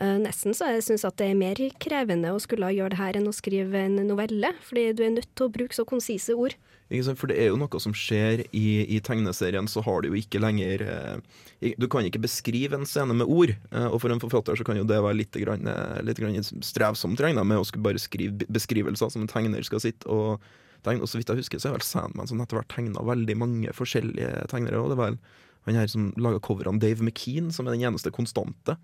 Uh, 0.00 0.16
nesten 0.16 0.54
så 0.56 0.70
jeg 0.70 0.84
syns 0.86 1.02
at 1.04 1.18
det 1.20 1.26
er 1.28 1.36
mer 1.36 1.58
krevende 1.82 2.30
å 2.32 2.38
skulle 2.40 2.70
gjøre 2.72 2.94
det 2.94 3.00
her 3.02 3.18
enn 3.18 3.28
å 3.28 3.34
skrive 3.36 3.82
en 3.84 3.98
novelle, 4.08 4.54
fordi 4.64 4.86
du 4.96 5.02
er 5.04 5.12
nødt 5.12 5.28
til 5.36 5.44
å 5.44 5.52
bruke 5.52 5.76
så 5.76 5.84
konsise 5.84 6.32
ord. 6.32 6.54
For 6.90 7.30
det 7.30 7.36
er 7.38 7.52
jo 7.52 7.58
noe 7.60 7.80
som 7.82 7.94
skjer 7.94 8.42
i, 8.50 8.82
i 8.90 8.98
tegneserien, 8.98 9.68
så 9.70 9.82
har 9.86 10.02
du 10.02 10.08
jo 10.10 10.18
ikke 10.18 10.40
lenger 10.42 10.82
eh, 10.82 11.74
Du 11.78 11.86
kan 11.86 12.02
ikke 12.06 12.22
beskrive 12.24 12.74
en 12.74 12.88
scene 12.88 13.14
med 13.14 13.30
ord, 13.30 13.52
eh, 13.54 13.86
og 13.86 14.00
for 14.02 14.10
en 14.10 14.22
forfatter 14.22 14.58
så 14.58 14.66
kan 14.66 14.80
jo 14.80 14.86
det 14.88 14.98
være 14.98 15.20
litt, 15.20 15.38
grann, 15.38 15.70
eh, 15.70 16.00
litt 16.02 16.18
grann 16.18 16.34
strevsomt 16.42 17.22
regna 17.22 17.44
med 17.46 17.62
å 17.62 17.68
skulle 17.68 17.86
bare 17.86 18.02
skrive 18.02 18.48
beskrivelser 18.50 19.12
som 19.14 19.22
en 19.22 19.30
tegner 19.30 19.62
skal 19.66 19.84
sitte 19.84 20.10
og 20.10 20.42
tegne. 20.82 21.04
Og 21.04 21.12
så 21.12 21.20
vidt 21.20 21.30
jeg 21.30 21.44
husker, 21.44 21.62
så 21.62 21.70
er 21.70 21.78
vel 21.78 21.86
Sandman 21.86 22.30
som 22.30 22.42
etter 22.42 22.58
hvert 22.58 22.74
tegna 22.74 23.06
veldig 23.06 23.38
mange 23.38 23.76
forskjellige 23.76 24.48
tegnere. 24.50 24.82
Og 24.82 24.90
det 24.90 24.98
var 24.98 25.14
vel 25.14 25.22
han 25.68 25.78
her 25.78 25.90
som 25.92 26.10
laga 26.18 26.40
coverne, 26.42 26.80
Dave 26.82 27.04
McKean, 27.04 27.52
som 27.54 27.68
er 27.68 27.76
den 27.76 27.86
eneste 27.86 28.10
konstante. 28.14 28.78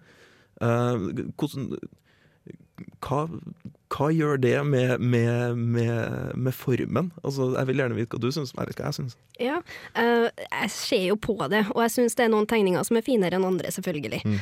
Eh, 0.62 1.08
hvordan 1.34 1.72
hva, 3.04 3.22
hva, 3.92 4.08
gjør 4.12 4.40
det 4.42 4.56
med, 4.66 5.00
med, 5.00 5.56
med, 5.56 6.34
med, 6.34 6.54
formen? 6.54 7.10
Altså, 7.22 7.52
jeg 7.54 7.70
vil 7.70 7.82
gjerne 7.82 7.98
vite 7.98 8.16
hva 8.16 8.22
du 8.22 8.28
syns, 8.34 8.54
men 8.56 8.68
hva 8.68 8.88
jeg 8.88 8.98
syns. 8.98 9.16
Ja, 9.40 9.58
uh, 9.98 10.28
jeg 10.44 10.70
ser 10.74 11.08
jo 11.10 11.18
på 11.20 11.36
det, 11.52 11.66
og 11.74 11.82
jeg 11.84 11.96
syns 11.96 12.18
det 12.18 12.26
er 12.26 12.32
noen 12.34 12.48
tegninger 12.50 12.86
som 12.86 12.98
er 12.98 13.06
finere 13.06 13.38
enn 13.38 13.48
andre, 13.48 13.72
selvfølgelig. 13.74 14.22
Mm. 14.26 14.38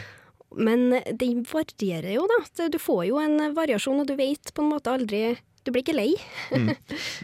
Men 0.55 0.87
det 1.19 1.31
varierer 1.51 2.13
jo, 2.15 2.29
da. 2.31 2.69
Du 2.71 2.79
får 2.79 3.09
jo 3.11 3.19
en 3.23 3.41
variasjon, 3.57 4.03
og 4.03 4.09
du 4.11 4.15
vet 4.19 4.55
på 4.55 4.63
en 4.63 4.71
måte 4.77 4.93
aldri 4.93 5.27
du 5.65 5.73
blir 5.73 5.85
ikke 5.85 5.97
lei. 5.97 6.11
mm. 6.53 6.71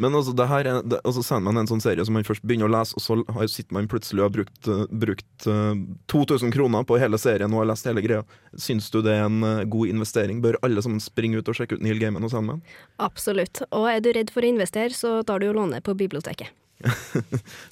Men 0.03 0.17
altså, 0.17 0.35
det 0.37 0.47
her 0.51 0.69
er, 0.69 0.81
det, 0.85 1.01
altså 1.05 1.25
sender 1.25 1.47
man 1.51 1.63
en 1.63 1.71
sånn 1.71 1.83
serie 1.85 2.05
som 2.07 2.17
man 2.17 2.27
først 2.27 2.45
begynner 2.47 2.71
å 2.71 2.75
lese, 2.75 2.97
og 2.97 3.05
så 3.05 3.19
har, 3.37 3.51
sitter 3.53 3.77
man 3.77 3.89
plutselig 3.91 4.23
og 4.23 4.29
har 4.29 4.37
brukt, 4.39 4.61
uh, 4.71 4.85
brukt 5.05 5.49
uh, 5.49 5.73
eh, 5.73 5.83
2000 6.13 6.55
kroner 6.55 6.87
på 6.89 6.99
hele 7.01 7.21
serien 7.21 7.53
og 7.53 7.65
har 7.65 7.71
lest 7.73 7.89
hele 7.89 8.05
greia. 8.05 8.23
Syns 8.57 8.91
du 8.93 9.01
det 9.05 9.17
er 9.19 9.27
en 9.29 9.43
uh, 9.45 9.65
god 9.71 9.93
investering? 9.93 10.41
Bør 10.45 10.59
alle 10.67 10.85
sammen 10.85 11.03
springe 11.05 11.41
ut 11.41 11.51
og 11.51 11.59
sjekke 11.59 11.79
ut 11.79 11.85
Neil 11.85 12.01
Gaiman 12.01 12.27
og 12.27 12.33
Sandman? 12.33 12.65
Absolutt. 13.03 13.63
Og 13.71 13.91
er 13.93 14.01
du 14.05 14.13
redd 14.17 14.33
for 14.33 14.47
å 14.47 14.53
investere, 14.55 14.95
så 14.97 15.21
tar 15.27 15.43
du 15.43 15.51
og 15.51 15.61
låner 15.61 15.85
på 15.85 15.97
biblioteket. 15.99 16.51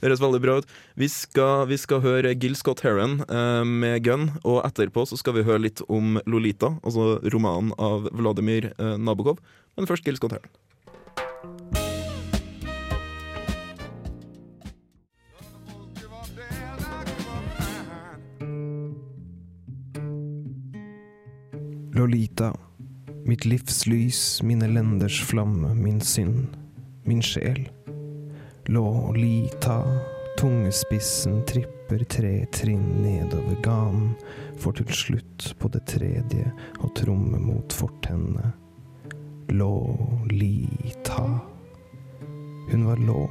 Høres 0.02 0.20
veldig 0.22 0.40
bra 0.42 0.58
ut. 0.60 0.68
Vi 0.98 1.08
skal, 1.12 1.66
vi 1.70 1.78
skal 1.80 2.02
høre 2.04 2.34
Gil 2.36 2.56
Scott 2.58 2.82
Heron 2.84 3.20
eh, 3.24 3.64
med 3.64 4.02
'Gun', 4.04 4.30
og 4.44 4.62
etterpå 4.66 5.06
så 5.08 5.18
skal 5.20 5.38
vi 5.38 5.46
høre 5.48 5.64
litt 5.64 5.82
om 5.88 6.20
Lolita, 6.28 6.74
altså 6.82 7.18
romanen 7.32 7.72
av 7.78 8.10
Vladimir 8.12 8.72
eh, 8.76 8.96
Nabokov. 9.00 9.40
Men 9.78 9.88
først 9.88 10.04
Gil 10.04 10.18
Scott 10.20 10.36
Heron. 10.36 10.50
Lolita, 21.98 22.52
mitt 23.26 23.42
livs 23.44 23.82
lys, 23.90 24.20
mine 24.46 24.68
lenders 24.70 25.18
flamme, 25.26 25.72
min 25.74 25.98
synd, 25.98 26.54
min 27.02 27.18
sjel. 27.24 27.64
Lolita, 28.70 29.82
tungespissen 30.38 31.46
tripper 31.46 32.04
tre 32.04 32.46
trinn 32.46 32.84
nedover 33.02 33.56
ganen, 33.62 34.10
for 34.60 34.76
til 34.76 34.90
slutt 34.92 35.46
på 35.56 35.70
det 35.72 35.86
tredje 35.88 36.50
å 36.84 36.90
tromme 36.92 37.40
mot 37.40 37.72
fortennene. 37.72 38.50
Lolita. 39.56 41.24
Hun 42.68 42.84
var 42.90 43.00
lå, 43.08 43.24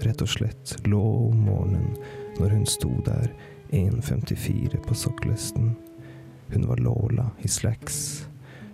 rett 0.00 0.24
og 0.24 0.32
slett 0.32 0.74
lå 0.88 1.04
om 1.28 1.44
morgenen 1.50 1.92
når 2.40 2.56
hun 2.56 2.64
sto 2.64 2.96
der 3.04 3.28
1.54 3.76 4.80
på 4.88 4.96
sokkelesten. 4.96 5.74
Hun 6.54 6.68
var 6.72 6.80
Lola 6.80 7.28
i 7.44 7.52
slacks. 7.52 8.24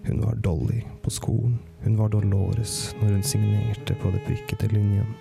Hun 0.06 0.22
var 0.22 0.38
Dolly 0.38 0.84
på 1.02 1.10
skolen. 1.10 1.58
Hun 1.82 1.98
var 1.98 2.14
Dolores 2.14 2.94
når 3.02 3.16
hun 3.18 3.32
signerte 3.34 3.98
på 3.98 4.14
det 4.14 4.22
prikkete 4.30 4.70
linjen. 4.70 5.16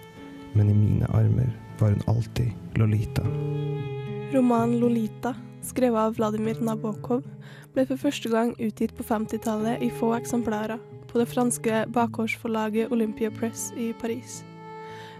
Men 0.56 0.72
i 0.72 0.74
mine 0.74 1.08
armer 1.12 1.52
var 1.80 1.94
hun 1.94 2.02
alltid 2.08 2.52
Lolita. 2.80 3.24
Romanen 4.34 4.80
'Lolita', 4.80 5.36
skrevet 5.62 6.00
av 6.00 6.16
Vladimir 6.16 6.60
Nabokov, 6.62 7.24
ble 7.76 7.86
for 7.86 8.00
første 8.00 8.32
gang 8.32 8.54
utgitt 8.60 8.96
på 8.96 9.04
50-tallet 9.04 9.84
i 9.84 9.92
få 9.92 10.14
eksemplarer 10.16 10.80
på 11.12 11.20
det 11.20 11.30
franske 11.32 11.86
bakgårdsforlaget 11.96 12.92
Olympia 12.92 13.32
Press 13.32 13.70
i 13.78 13.94
Paris. 14.02 14.44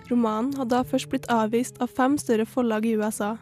Romanen 0.10 0.54
hadde 0.58 0.76
da 0.76 0.84
først 0.84 1.10
blitt 1.10 1.30
avvist 1.32 1.80
av 1.82 1.92
fem 1.96 2.18
større 2.22 2.46
forlag 2.46 2.86
i 2.86 2.96
USA. 3.00 3.36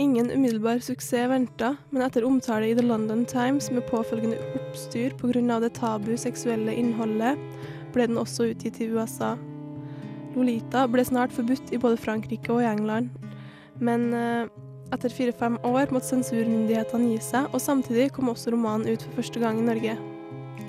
Ingen 0.00 0.30
umiddelbar 0.32 0.80
suksess 0.80 1.28
venta, 1.28 1.74
men 1.90 2.02
etter 2.02 2.24
omtale 2.24 2.70
i 2.70 2.74
The 2.74 2.84
London 2.86 3.26
Times 3.28 3.68
med 3.70 3.84
påfølgende 3.90 4.40
oppstyr 4.56 5.12
pga. 5.20 5.60
det 5.60 5.74
tabu 5.74 6.16
seksuelle 6.16 6.72
innholdet, 6.74 7.38
ble 7.92 8.06
den 8.06 8.18
også 8.18 8.48
utgitt 8.54 8.80
i 8.80 8.88
USA. 8.88 9.36
Lolita 10.36 10.86
ble 10.90 11.04
snart 11.04 11.34
forbudt 11.34 11.72
i 11.72 11.80
både 11.80 12.00
Frankrike 12.00 12.52
og 12.54 12.62
i 12.62 12.68
England, 12.70 13.12
men 13.82 14.10
eh, 14.16 14.48
etter 14.92 15.12
fire-fem 15.12 15.58
år 15.66 15.92
måtte 15.92 16.10
sensurmyndighetene 16.10 17.12
gi 17.14 17.20
seg, 17.24 17.48
og 17.52 17.62
samtidig 17.64 18.10
kom 18.16 18.32
også 18.32 18.52
romanen 18.52 18.92
ut 18.92 19.04
for 19.06 19.20
første 19.20 19.42
gang 19.42 19.60
i 19.60 19.68
Norge. 19.68 19.96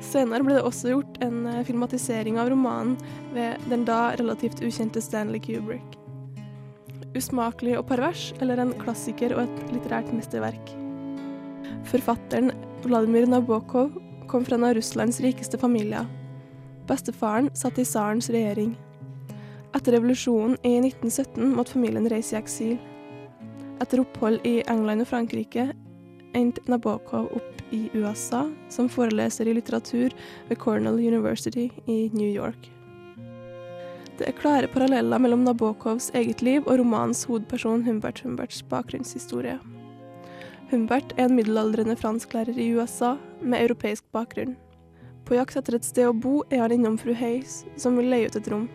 Senere 0.04 0.44
ble 0.44 0.58
det 0.58 0.64
også 0.68 0.94
gjort 0.94 1.20
en 1.24 1.44
eh, 1.50 1.64
filmatisering 1.68 2.40
av 2.42 2.52
romanen 2.52 2.96
ved 3.36 3.60
den 3.72 3.86
da 3.88 4.14
relativt 4.20 4.64
ukjente 4.64 5.04
Stanley 5.04 5.44
Kubrick. 5.44 6.00
Usmakelig 7.14 7.78
og 7.78 7.86
pervers, 7.92 8.32
eller 8.42 8.60
en 8.60 8.74
klassiker 8.80 9.36
og 9.36 9.46
et 9.46 9.76
litterært 9.76 10.10
mesterverk. 10.16 10.74
Forfatteren 11.88 12.52
Vladimir 12.84 13.28
Nabokov 13.30 13.94
kom 14.32 14.48
fra 14.48 14.58
en 14.58 14.66
av 14.68 14.76
Russlands 14.78 15.20
rikeste 15.24 15.60
familier. 15.62 16.08
Bestefaren 16.90 17.52
satt 17.56 17.78
i 17.80 17.86
tsarens 17.88 18.32
regjering. 18.34 18.74
Etter 19.74 19.92
revolusjonen 19.96 20.58
i 20.62 20.78
1917 20.78 21.56
måtte 21.56 21.74
familien 21.74 22.10
reise 22.10 22.36
i 22.36 22.40
eksil. 22.40 22.76
Etter 23.82 24.04
opphold 24.04 24.46
i 24.46 24.60
England 24.70 25.02
og 25.02 25.10
Frankrike 25.10 25.72
endte 26.38 26.62
Nabokov 26.70 27.32
opp 27.38 27.64
i 27.74 27.88
USA 27.98 28.46
som 28.70 28.90
foreleser 28.90 29.50
i 29.50 29.56
litteratur 29.58 30.14
ved 30.50 30.60
Cornell 30.62 31.02
University 31.02 31.72
i 31.86 32.10
New 32.14 32.30
York. 32.30 32.70
Det 34.18 34.28
er 34.30 34.38
klare 34.38 34.70
paralleller 34.70 35.18
mellom 35.18 35.42
Nabokovs 35.48 36.12
eget 36.14 36.44
liv 36.46 36.62
og 36.68 36.78
romanens 36.78 37.24
hovedperson 37.26 37.82
Humbert 37.88 38.22
Humberts 38.22 38.62
bakgrunnshistorie. 38.70 39.58
Humbert 40.70 41.16
er 41.18 41.26
en 41.26 41.36
middelaldrende 41.38 41.98
fransklærer 41.98 42.58
i 42.62 42.70
USA 42.78 43.16
med 43.42 43.66
europeisk 43.66 44.06
bakgrunn. 44.14 44.54
På 45.26 45.38
jakt 45.38 45.58
etter 45.58 45.80
et 45.80 45.86
sted 45.88 46.12
å 46.12 46.14
bo 46.14 46.44
er 46.52 46.62
han 46.62 46.78
innom 46.78 46.98
fru 47.02 47.14
Hayes, 47.18 47.64
som 47.78 47.98
vil 47.98 48.12
leie 48.14 48.30
ut 48.30 48.38
et 48.38 48.50
rom. 48.54 48.70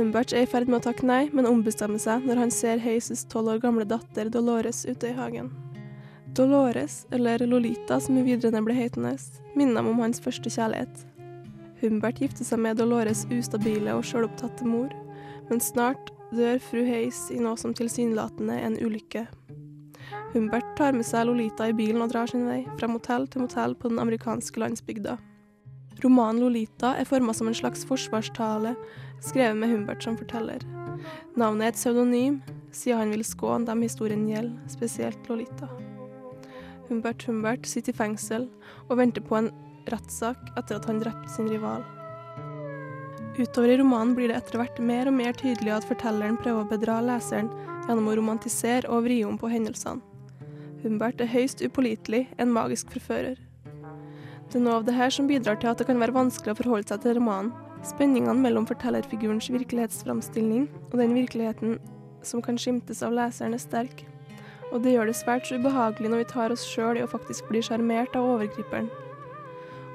Humbert 0.00 0.32
er 0.32 0.46
i 0.46 0.48
ferd 0.48 0.70
med 0.70 0.78
å 0.78 0.84
takke 0.86 1.04
nei, 1.04 1.26
men 1.36 1.44
ombestemmer 1.44 2.00
seg 2.00 2.24
når 2.24 2.38
han 2.40 2.52
ser 2.54 2.78
Hayes' 2.80 3.26
tolv 3.28 3.50
år 3.52 3.58
gamle 3.60 3.84
datter 3.84 4.30
Dolores 4.32 4.86
ute 4.88 5.10
i 5.10 5.12
hagen. 5.12 5.50
Dolores, 6.32 7.02
eller 7.12 7.44
Lolita 7.44 7.98
som 8.00 8.16
hun 8.16 8.24
videre 8.24 8.62
ble 8.64 8.78
hetende, 8.78 9.12
minner 9.52 9.82
ham 9.82 9.90
om 9.90 10.00
hans 10.00 10.22
første 10.24 10.48
kjærlighet. 10.48 11.02
Humbert 11.82 12.22
gifter 12.24 12.48
seg 12.48 12.62
med 12.64 12.80
Dolores' 12.80 13.26
ustabile 13.28 13.92
og 13.92 14.06
sjølopptatte 14.08 14.64
mor, 14.64 14.88
men 15.50 15.60
snart 15.60 16.14
dør 16.32 16.56
fru 16.64 16.80
Hayes 16.88 17.26
i 17.34 17.36
noe 17.44 17.60
som 17.60 17.76
tilsynelatende 17.76 18.56
er 18.56 18.70
en 18.70 18.80
ulykke. 18.80 19.26
Humbert 20.32 20.72
tar 20.80 20.96
med 20.96 21.04
seg 21.04 21.28
Lolita 21.28 21.68
i 21.68 21.76
bilen 21.76 22.00
og 22.00 22.14
drar 22.14 22.32
sin 22.32 22.48
vei, 22.48 22.62
fra 22.80 22.88
motell 22.88 23.28
til 23.28 23.44
motell 23.44 23.76
på 23.76 23.92
den 23.92 24.00
amerikanske 24.00 24.64
landsbygda. 24.64 25.20
Romanen 26.00 26.40
Lolita 26.40 26.94
er 26.96 27.04
forma 27.04 27.34
som 27.36 27.50
en 27.50 27.58
slags 27.58 27.84
forsvarstale, 27.84 28.72
skrevet 29.24 29.56
med 29.56 29.72
Humbert 29.72 30.02
som 30.04 30.16
forteller. 30.18 30.64
Navnet 31.38 31.64
er 31.64 31.72
et 31.72 31.78
pseudonym, 31.78 32.40
siden 32.72 32.98
han 32.98 33.14
vil 33.14 33.24
skåne 33.26 33.68
dem 33.68 33.84
historien 33.84 34.26
gjelder, 34.28 34.58
spesielt 34.70 35.30
Lolita. 35.30 35.68
Humbert 36.88 37.24
Humbert 37.28 37.66
sitter 37.70 37.94
i 37.94 38.00
fengsel 38.00 38.48
og 38.88 38.98
venter 38.98 39.24
på 39.24 39.38
en 39.38 39.50
rettssak 39.90 40.52
etter 40.58 40.78
at 40.78 40.88
han 40.90 41.00
drepte 41.02 41.30
sin 41.30 41.48
rival. 41.50 41.84
Utover 43.38 43.70
i 43.70 43.76
romanen 43.78 44.16
blir 44.16 44.28
det 44.28 44.40
etter 44.40 44.58
hvert 44.58 44.80
mer 44.82 45.08
og 45.08 45.14
mer 45.16 45.36
tydelig 45.38 45.72
at 45.76 45.86
fortelleren 45.86 46.38
prøver 46.40 46.64
å 46.64 46.70
bedra 46.70 46.98
leseren 47.04 47.48
gjennom 47.86 48.10
å 48.10 48.16
romantisere 48.18 48.90
og 48.90 49.06
vri 49.06 49.22
om 49.24 49.38
på 49.40 49.48
hendelsene. 49.52 50.02
Humbert 50.82 51.20
er 51.20 51.28
høyst 51.28 51.60
upålitelig, 51.60 52.24
en 52.40 52.52
magisk 52.52 52.90
forfører. 52.94 53.38
Det 54.50 54.58
er 54.58 54.64
noe 54.64 54.80
av 54.80 54.86
det 54.86 54.96
her 54.96 55.12
som 55.14 55.28
bidrar 55.28 55.60
til 55.60 55.70
at 55.70 55.78
det 55.78 55.86
kan 55.86 56.00
være 56.00 56.16
vanskelig 56.16 56.54
å 56.54 56.58
forholde 56.58 56.90
seg 56.90 57.04
til 57.04 57.20
romanen. 57.20 57.52
Spenningene 57.86 58.36
mellom 58.36 58.66
fortellerfigurens 58.68 59.48
virkelighetsframstilling 59.48 60.66
og 60.90 60.96
den 61.00 61.14
virkeligheten 61.16 61.78
som 62.22 62.42
kan 62.44 62.58
skimtes 62.60 63.00
av 63.02 63.14
leseren, 63.16 63.56
er 63.56 63.62
sterk. 63.62 64.04
Og 64.70 64.84
det 64.84 64.92
gjør 64.94 65.08
det 65.08 65.16
svært 65.18 65.48
så 65.48 65.56
ubehagelig 65.56 66.10
når 66.12 66.22
vi 66.22 66.28
tar 66.34 66.52
oss 66.54 66.66
sjøl 66.68 67.00
i 67.00 67.04
å 67.04 67.10
faktisk 67.10 67.48
bli 67.48 67.62
sjarmert 67.64 68.14
av 68.18 68.28
overgriperen. 68.36 68.90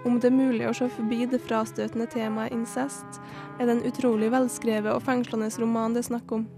Om 0.05 0.19
det 0.21 0.29
er 0.29 0.37
mulig 0.37 0.65
å 0.69 0.73
se 0.77 0.89
forbi 0.97 1.23
det 1.29 1.41
frastøtende 1.45 2.05
temaet 2.11 2.53
incest, 2.53 3.21
er 3.57 3.65
det 3.65 3.77
en 3.77 3.87
utrolig 3.89 4.29
velskrevet 4.33 4.91
og 4.93 5.05
fengslende 5.05 5.49
roman 5.61 5.95
det 5.95 6.03
er 6.03 6.09
snakk 6.11 6.35
om. 6.35 6.49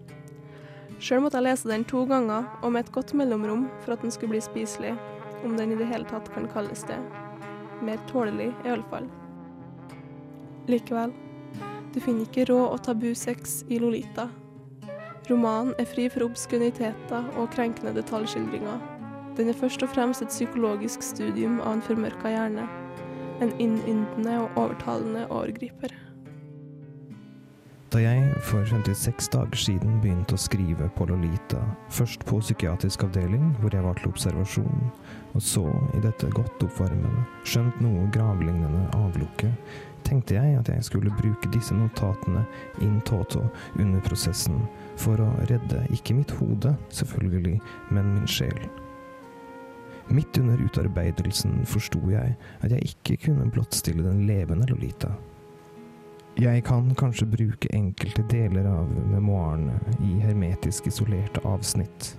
Sjøl 0.98 1.22
måtte 1.22 1.38
jeg 1.38 1.46
lese 1.46 1.69
den 1.69 1.86
to 1.88 2.07
ganger, 2.10 2.48
og 2.63 2.74
med 2.74 2.88
et 2.88 2.96
godt 2.96 3.13
mellomrom, 3.13 3.67
for 3.84 3.93
at 3.93 4.03
den 4.03 4.12
skulle 4.12 4.34
bli 4.34 4.41
spiselig, 4.43 4.96
om 5.46 5.55
den 5.60 5.75
i 5.75 5.79
det 5.79 5.91
hele 5.91 6.07
tatt 6.10 6.31
kan 6.34 6.50
kalles 6.55 6.88
det. 6.89 6.98
Mer 7.86 8.01
tålelig, 8.10 8.50
iallfall. 8.65 9.05
Likevel, 10.67 11.13
du 11.93 12.01
finner 12.03 12.25
ikke 12.27 12.43
rå 12.50 12.57
og 12.67 12.81
tabu 12.83 13.13
sex 13.15 13.62
i 13.71 13.79
Lolita. 13.79 14.25
Romanen 15.29 15.71
er 15.79 15.88
fri 15.88 16.09
for 16.12 16.25
obskøniteter 16.27 17.29
og 17.39 17.47
krenkende 17.55 17.93
detaljskildringer. 17.95 18.81
Den 19.38 19.47
er 19.51 19.55
først 19.55 19.86
og 19.86 19.93
fremst 19.93 20.25
et 20.25 20.33
psykologisk 20.33 21.05
studium 21.05 21.62
av 21.62 21.77
en 21.77 21.86
formørka 21.88 22.33
hjerne. 22.33 22.67
En 23.39 23.53
innyndende 23.63 24.36
og 24.41 24.59
overtalende 24.59 25.24
overgriper. 25.29 25.95
Da 27.93 28.01
jeg 28.03 28.33
for 28.43 28.67
56 28.67 29.29
dager 29.31 29.55
siden 29.55 30.01
begynte 30.03 30.36
å 30.36 30.41
skrive 30.41 30.89
på 30.97 31.05
Lolita, 31.07 31.62
først 31.95 32.25
på 32.27 32.41
psykiatrisk 32.41 33.05
avdeling, 33.07 33.53
hvor 33.62 33.71
jeg 33.71 33.86
var 33.86 33.95
til 33.95 34.09
observasjon, 34.12 34.89
og 35.31 35.41
så 35.41 35.63
i 35.95 36.01
dette 36.03 36.27
godt 36.36 36.65
oppvarmede, 36.67 37.24
skjønt 37.47 37.79
noe 37.86 38.09
gravlignende 38.12 38.89
avlukket, 39.00 39.71
tenkte 40.05 40.35
jeg 40.37 40.57
at 40.59 40.69
jeg 40.69 40.83
skulle 40.83 41.13
bruke 41.17 41.49
disse 41.53 41.75
notatene 41.75 42.43
in 42.83 42.99
toto 43.07 43.45
under 43.79 44.03
prosessen, 44.05 44.59
for 44.97 45.21
å 45.21 45.29
redde 45.49 45.85
ikke 45.93 46.17
mitt 46.17 46.33
hode, 46.39 46.75
selvfølgelig, 46.89 47.57
men 47.91 48.13
min 48.15 48.27
sjel. 48.29 48.59
Midt 50.07 50.37
under 50.39 50.61
utarbeidelsen 50.63 51.65
forsto 51.67 51.99
jeg 52.11 52.37
at 52.63 52.71
jeg 52.71 52.93
ikke 52.93 53.17
kunne 53.27 53.49
blottstille 53.51 54.05
den 54.05 54.23
levende 54.27 54.69
Lolita. 54.69 55.11
Jeg 56.37 56.63
kan 56.63 56.91
kanskje 56.95 57.25
bruke 57.25 57.69
enkelte 57.73 58.23
deler 58.29 58.67
av 58.69 58.91
memoarene 59.09 59.79
i 60.05 60.19
hermetisk 60.21 60.87
isolerte 60.87 61.41
avsnitt, 61.49 62.11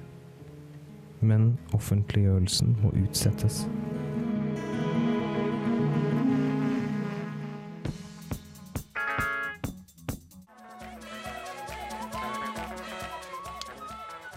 men 1.21 1.53
offentliggjørelsen 1.77 2.77
må 2.83 2.91
utsettes. 3.05 3.63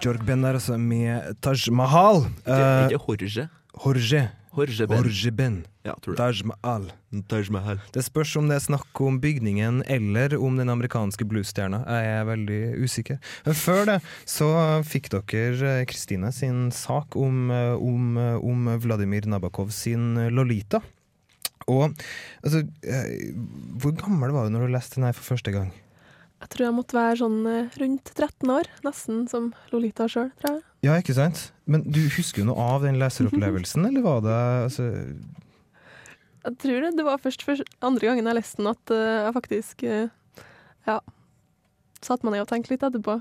Jorg 0.02 0.24
Ben 0.26 0.42
der, 0.42 0.58
altså, 0.58 0.78
med 0.82 1.36
Taj 1.46 1.70
Mahal. 1.72 2.24
Det 2.46 2.56
er 2.56 2.86
Uh, 2.86 2.92
ikke 2.92 3.04
Horje. 3.06 3.50
Jorge. 3.86 4.22
Horje 4.52 4.88
Ben. 4.88 4.98
Jorge 4.98 5.32
Ben. 5.32 5.58
Ja, 5.86 5.94
tror 6.02 6.16
det. 6.16 6.18
Taj 6.18 6.42
Mahal. 6.50 6.88
Taj 7.30 7.52
Mahal. 7.54 7.80
Det 7.94 8.04
spørs 8.04 8.34
om 8.40 8.50
det 8.50 8.58
er 8.58 8.64
snakk 8.66 9.02
om 9.02 9.20
bygningen 9.22 9.84
eller 9.88 10.34
om 10.42 10.58
den 10.58 10.70
amerikanske 10.74 11.26
bluesstjerna. 11.30 11.84
Jeg 11.86 12.16
er 12.18 12.26
veldig 12.28 12.60
usikker. 12.84 13.20
Men 13.46 13.56
før 13.56 13.86
det 13.92 14.00
så 14.26 14.50
fikk 14.84 15.12
dere 15.14 15.76
eh, 15.82 15.86
Kristine 15.86 16.34
sin 16.36 16.72
sak 16.76 17.16
om, 17.16 17.52
eh, 17.54 17.78
om, 17.78 18.18
om 18.42 18.74
Vladimir 18.84 19.30
Nabakov 19.30 19.70
sin 19.72 20.16
Lolita. 20.34 20.82
Og 21.70 21.94
altså, 22.44 22.66
hvor 23.80 23.94
gammel 24.02 24.34
var 24.34 24.50
du 24.50 24.58
når 24.58 24.66
du 24.66 24.74
leste 24.74 24.98
den 24.98 25.06
her 25.08 25.14
for 25.16 25.36
første 25.36 25.54
gang? 25.54 25.70
Jeg 26.42 26.50
tror 26.50 26.66
jeg 26.66 26.74
måtte 26.74 26.98
være 26.98 27.20
sånn 27.20 27.40
eh, 27.50 27.76
rundt 27.82 28.12
13 28.16 28.52
år, 28.54 28.70
nesten 28.86 29.22
som 29.30 29.52
Lolita 29.74 30.08
sjøl, 30.10 30.32
tror 30.42 30.56
jeg. 30.56 30.64
Ja, 30.88 30.96
ikke 30.98 31.14
sant? 31.14 31.52
Men 31.70 31.86
du 31.86 32.02
husker 32.16 32.42
jo 32.42 32.48
noe 32.50 32.64
av 32.74 32.86
den 32.88 32.98
leseropplevelsen, 33.02 33.86
eller 33.86 34.02
var 34.06 34.24
det 34.26 34.38
altså, 34.66 34.88
Jeg 36.42 36.58
tror 36.64 36.82
det, 36.82 36.96
det 36.98 37.06
var 37.06 37.22
først 37.22 37.46
først 37.46 37.76
andre 37.86 38.10
gangen 38.10 38.30
jeg 38.32 38.40
leste 38.40 38.62
den 38.64 38.72
at 38.74 38.96
eh, 38.96 39.18
jeg 39.28 39.36
faktisk 39.38 39.86
eh, 39.86 40.10
ja, 40.90 40.98
satte 42.06 42.26
meg 42.26 42.36
ned 42.36 42.44
og 42.46 42.50
tenkte 42.52 42.74
litt 42.74 42.86
etterpå. 42.86 43.18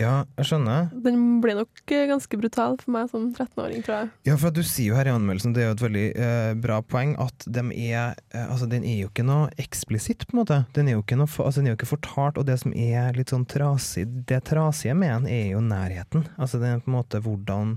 Ja, 0.00 0.24
jeg 0.38 0.48
skjønner. 0.50 0.88
Den 1.06 1.40
ble 1.44 1.56
nok 1.60 1.94
eh, 1.94 2.06
ganske 2.10 2.40
brutal 2.40 2.76
for 2.80 2.94
meg 2.94 3.10
som 3.12 3.28
13-åring, 3.30 3.84
tror 3.86 3.96
jeg. 3.96 4.10
Ja, 4.30 4.36
for 4.40 4.54
du 4.54 4.62
sier 4.66 4.92
jo 4.92 4.98
her 4.98 5.10
i 5.10 5.14
anmeldelsen, 5.14 5.54
det 5.56 5.64
er 5.64 5.70
jo 5.70 5.76
et 5.78 5.86
veldig 5.86 6.06
eh, 6.26 6.50
bra 6.62 6.80
poeng, 6.82 7.16
at 7.22 7.46
de 7.46 7.64
er, 7.90 8.18
eh, 8.34 8.46
altså, 8.46 8.68
den 8.70 8.86
er 8.88 9.02
jo 9.04 9.12
ikke 9.12 9.26
noe 9.26 9.50
eksplisitt, 9.60 10.26
på 10.26 10.36
en 10.36 10.42
måte. 10.42 10.62
Den 10.76 10.90
er 10.90 10.98
jo 10.98 11.04
ikke, 11.04 11.18
noe, 11.20 11.30
altså, 11.30 11.60
den 11.60 11.70
er 11.70 11.74
jo 11.74 11.80
ikke 11.80 11.94
fortalt, 11.94 12.40
og 12.40 12.48
det 12.50 12.60
som 12.62 12.76
er 12.76 13.16
litt 13.18 13.34
sånn 13.34 13.48
trasig, 13.50 14.06
det 14.30 14.44
trasige 14.48 14.96
med 14.98 15.10
den 15.10 15.26
er 15.30 15.50
jo 15.54 15.64
nærheten. 15.64 16.28
Altså 16.38 16.60
det 16.60 16.70
er 16.70 16.84
på 16.84 16.90
en 16.90 16.98
måte 16.98 17.20
hvordan 17.24 17.74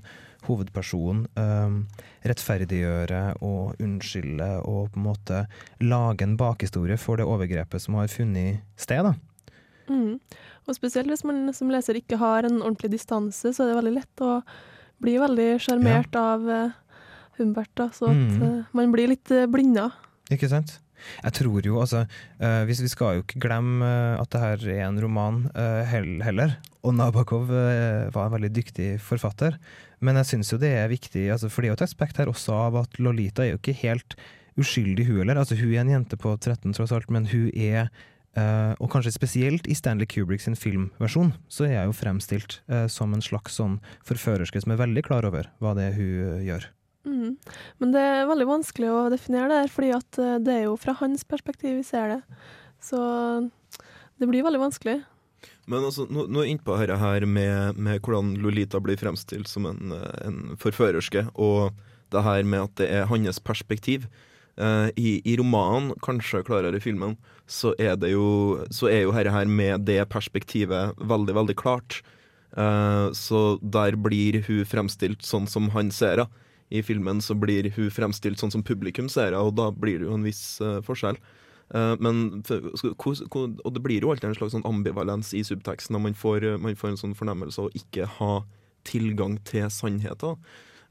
hovedpersonen 0.47 1.25
eh, 1.39 1.99
rettferdiggjøre 2.27 3.21
og 3.45 3.81
unnskylde 3.83 4.49
og 4.67 4.91
på 4.93 4.99
en 4.99 5.07
måte 5.07 5.43
lage 5.83 6.27
en 6.27 6.37
bakhistorie 6.39 6.99
for 6.99 7.19
det 7.19 7.27
overgrepet 7.27 7.83
som 7.83 7.99
har 7.99 8.11
funnet 8.11 8.63
sted. 8.79 9.03
da. 9.07 9.15
Mm. 9.89 10.19
Og 10.67 10.75
spesielt 10.77 11.09
hvis 11.11 11.25
man 11.27 11.49
som 11.53 11.71
leser 11.73 11.97
ikke 11.99 12.17
har 12.21 12.45
en 12.47 12.61
ordentlig 12.61 12.93
distanse, 12.95 13.51
så 13.53 13.63
er 13.65 13.71
det 13.73 13.79
veldig 13.81 13.95
lett 13.97 14.23
å 14.23 14.37
bli 15.03 15.17
veldig 15.19 15.49
sjarmert 15.59 16.15
av 16.15 16.45
uh, 16.47 16.71
Humbert. 17.39 17.71
Da, 17.75 17.89
så 17.91 18.11
at 18.11 18.15
Mm. 18.15 18.41
eh, 18.43 18.63
man 18.77 18.91
blir 18.93 19.09
litt 19.11 19.31
uh, 19.31 19.45
blinda. 19.49 19.89
Ikke 20.31 20.47
sant? 20.47 20.79
Jeg 21.23 21.33
tror 21.35 21.65
jo, 21.67 21.79
altså 21.81 22.05
uh, 22.39 22.61
hvis 22.63 22.79
Vi 22.79 22.87
skal 22.87 23.17
jo 23.17 23.23
ikke 23.25 23.41
glemme 23.43 23.89
at 24.21 24.29
det 24.31 24.39
her 24.39 24.67
er 24.77 24.85
en 24.87 25.01
roman 25.03 25.49
heller. 25.91 26.55
Og 26.83 26.93
Nabokov 26.95 27.47
var 27.49 28.25
en 28.27 28.31
veldig 28.37 28.51
dyktig 28.55 29.01
forfatter. 29.01 29.57
Men 29.99 30.15
jeg 30.19 30.25
syns 30.29 30.51
jo 30.51 30.57
det 30.59 30.71
er 30.77 30.87
viktig, 30.91 31.29
altså, 31.31 31.49
for 31.49 31.61
det 31.63 31.67
er 31.67 31.73
jo 31.73 31.79
et 31.81 31.85
aspekt 31.89 32.17
her 32.19 32.27
også 32.31 32.53
av 32.69 32.75
at 32.83 32.99
Lolita 32.99 33.43
er 33.43 33.53
jo 33.53 33.59
ikke 33.59 33.75
helt 33.83 34.15
uskyldig, 34.59 35.05
hun 35.07 35.21
heller. 35.23 35.39
Altså, 35.39 35.55
hun 35.55 35.71
er 35.73 35.81
en 35.81 35.93
jente 35.95 36.17
på 36.19 36.33
13 36.37 36.73
tross 36.75 36.91
alt, 36.91 37.09
men 37.09 37.25
hun 37.31 37.49
er 37.55 37.87
eh, 38.39 38.73
og 38.79 38.91
kanskje 38.93 39.13
spesielt 39.15 39.67
i 39.69 39.75
Stanley 39.77 40.07
Kubrick 40.09 40.43
sin 40.43 40.57
filmversjon, 40.59 41.33
så 41.51 41.67
er 41.67 41.75
jeg 41.75 41.89
jo 41.89 41.97
fremstilt 41.97 42.59
uh, 42.71 42.85
som 42.91 43.13
en 43.15 43.23
slags 43.23 43.59
sånn 43.59 43.79
forførerske 44.07 44.63
som 44.63 44.73
er 44.73 44.81
veldig 44.81 45.05
klar 45.05 45.27
over 45.29 45.49
hva 45.63 45.75
det 45.77 45.89
er 45.89 45.97
hun 45.97 46.33
uh, 46.37 46.43
gjør. 46.45 46.67
Mm. 47.03 47.31
Men 47.83 47.95
det 47.95 48.03
er 48.09 48.29
veldig 48.29 48.49
vanskelig 48.49 48.91
å 48.91 48.99
definere 49.11 49.49
det 49.51 49.61
her, 49.63 49.71
fordi 49.73 49.89
at 49.97 50.19
det 50.45 50.53
er 50.53 50.61
jo 50.69 50.77
fra 50.79 50.95
hans 51.01 51.25
perspektiv 51.27 51.75
vi 51.81 51.87
ser 51.87 52.13
det. 52.13 52.21
Så 52.83 52.99
det 54.19 54.29
blir 54.29 54.45
veldig 54.45 54.61
vanskelig. 54.61 55.01
Men 55.67 55.83
altså, 55.87 56.05
nå, 56.11 56.25
nå 56.31 56.43
er 56.43 56.53
jeg 56.53 56.61
dette 56.63 56.99
her 56.99 57.25
med, 57.27 57.79
med 57.79 57.99
hvordan 58.03 58.33
Lolita 58.43 58.79
blir 58.83 58.99
fremstilt 58.99 59.51
som 59.51 59.67
en, 59.67 59.91
en 60.23 60.39
forførerske, 60.59 61.25
og 61.35 61.75
det 62.13 62.23
her 62.23 62.47
med 62.47 62.67
at 62.67 62.77
det 62.79 62.89
er 62.93 63.09
hans 63.09 63.39
perspektiv. 63.43 64.07
Eh, 64.57 64.89
i, 64.95 65.21
I 65.25 65.37
romanen, 65.37 65.93
kanskje 66.05 66.43
klarere 66.45 66.77
i 66.77 66.83
filmen, 66.83 67.15
så 67.49 67.71
er 67.81 67.95
det 67.97 68.11
jo 68.11 68.61
Så 68.69 68.87
er 68.91 69.03
jo 69.03 69.13
dette 69.15 69.33
her 69.33 69.49
med 69.49 69.87
det 69.87 70.03
perspektivet 70.13 70.93
veldig, 70.97 71.33
veldig 71.33 71.55
klart. 71.57 72.01
Eh, 72.55 73.09
så 73.17 73.57
der 73.61 73.97
blir 73.97 74.43
hun 74.45 74.65
fremstilt 74.65 75.25
sånn 75.25 75.47
som 75.49 75.71
han 75.73 75.91
ser 75.91 76.23
henne. 76.25 76.41
I 76.73 76.81
filmen 76.81 77.19
så 77.21 77.35
blir 77.37 77.67
hun 77.75 77.91
fremstilt 77.93 78.39
sånn 78.41 78.51
som 78.53 78.63
publikum 78.65 79.09
ser 79.09 79.33
henne, 79.33 79.41
og 79.41 79.55
da 79.57 79.69
blir 79.69 79.99
det 79.99 80.07
jo 80.07 80.15
en 80.17 80.25
viss 80.25 80.61
eh, 80.61 80.81
forskjell. 80.81 81.17
Men 81.73 82.43
Og 82.43 83.69
det 83.73 83.81
blir 83.81 84.03
jo 84.03 84.11
alltid 84.11 84.27
en 84.27 84.35
slags 84.35 84.51
sånn 84.53 84.65
ambivalens 84.67 85.31
i 85.33 85.41
subteksten, 85.41 85.95
og 85.95 86.03
man 86.03 86.13
får, 86.13 86.59
man 86.61 86.75
får 86.77 86.91
en 86.91 86.99
sånn 86.99 87.15
fornemmelse 87.17 87.57
av 87.57 87.69
å 87.71 87.73
ikke 87.73 88.05
ha 88.19 88.43
tilgang 88.85 89.39
til 89.47 89.71
sannheten. 89.73 90.37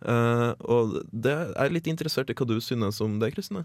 Eh, 0.02 0.50
og 0.66 0.98
det 1.12 1.34
er 1.54 1.72
litt 1.74 1.88
interessert 1.90 2.30
i 2.30 2.36
hva 2.36 2.48
du 2.48 2.58
synes 2.62 3.00
om 3.04 3.18
det, 3.22 3.32
Kristine. 3.36 3.64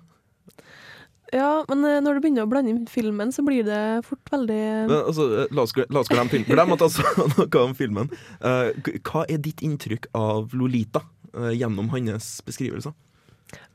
Ja, 1.35 1.65
men 1.67 1.83
eh, 1.83 1.99
når 2.03 2.17
du 2.17 2.23
begynner 2.23 2.45
å 2.45 2.49
blande 2.49 2.71
inn 2.71 2.85
filmen, 2.89 3.33
så 3.35 3.43
blir 3.43 3.65
det 3.67 3.81
fort 4.07 4.31
veldig 4.31 4.61
Men, 4.87 4.95
altså, 5.01 5.27
eh, 5.43 5.51
la, 5.51 5.65
oss, 5.65 5.73
glemme 5.75 6.31
filmen. 6.31 6.47
Glem 6.47 6.75
at 6.77 6.85
sa 6.93 7.27
noe 7.33 7.63
om 7.63 7.75
filmen. 7.75 8.11
Uh, 8.39 8.71
hva 9.03 9.25
er 9.27 9.41
ditt 9.43 9.63
inntrykk 9.65 10.07
av 10.15 10.55
Lolita 10.55 11.03
uh, 11.35 11.51
gjennom 11.51 11.91
hans 11.91 12.37
beskrivelser? 12.47 12.95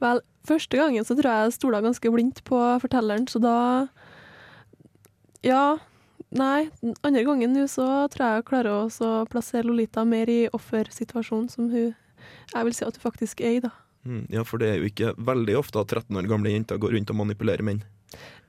Vel, 0.01 0.21
første 0.49 0.81
gangen 0.81 1.05
så 1.05 1.17
tror 1.17 1.29
jeg 1.29 1.47
jeg 1.47 1.57
stola 1.59 1.81
ganske 1.85 2.13
blindt 2.13 2.43
på 2.49 2.61
fortelleren, 2.83 3.29
så 3.29 3.43
da 3.43 3.57
Ja. 5.45 5.65
Nei, 6.33 6.71
andre 7.05 7.27
gangen 7.27 7.53
nå 7.53 7.67
så 7.69 8.07
tror 8.09 8.23
jeg 8.25 8.37
jeg 8.39 8.45
klarer 8.49 8.87
å 8.89 9.09
plassere 9.29 9.67
Lolita 9.69 10.01
mer 10.09 10.31
i 10.33 10.47
offersituasjonen 10.57 11.51
som 11.53 11.67
hun 11.69 11.91
Jeg 12.53 12.69
vil 12.69 12.77
si 12.77 12.85
at 12.87 12.97
du 12.97 13.03
faktisk 13.03 13.41
er 13.41 13.57
i, 13.57 13.63
da. 13.65 13.73
Mm, 14.05 14.27
ja, 14.35 14.43
for 14.47 14.63
det 14.63 14.69
er 14.69 14.81
jo 14.81 14.91
ikke 14.91 15.15
veldig 15.23 15.57
ofte 15.61 15.83
at 15.83 15.93
13 15.95 16.19
år 16.19 16.29
gamle 16.31 16.53
jenter 16.53 16.81
går 16.83 16.97
rundt 16.97 17.13
og 17.15 17.19
manipulerer 17.23 17.67
menn. 17.67 17.83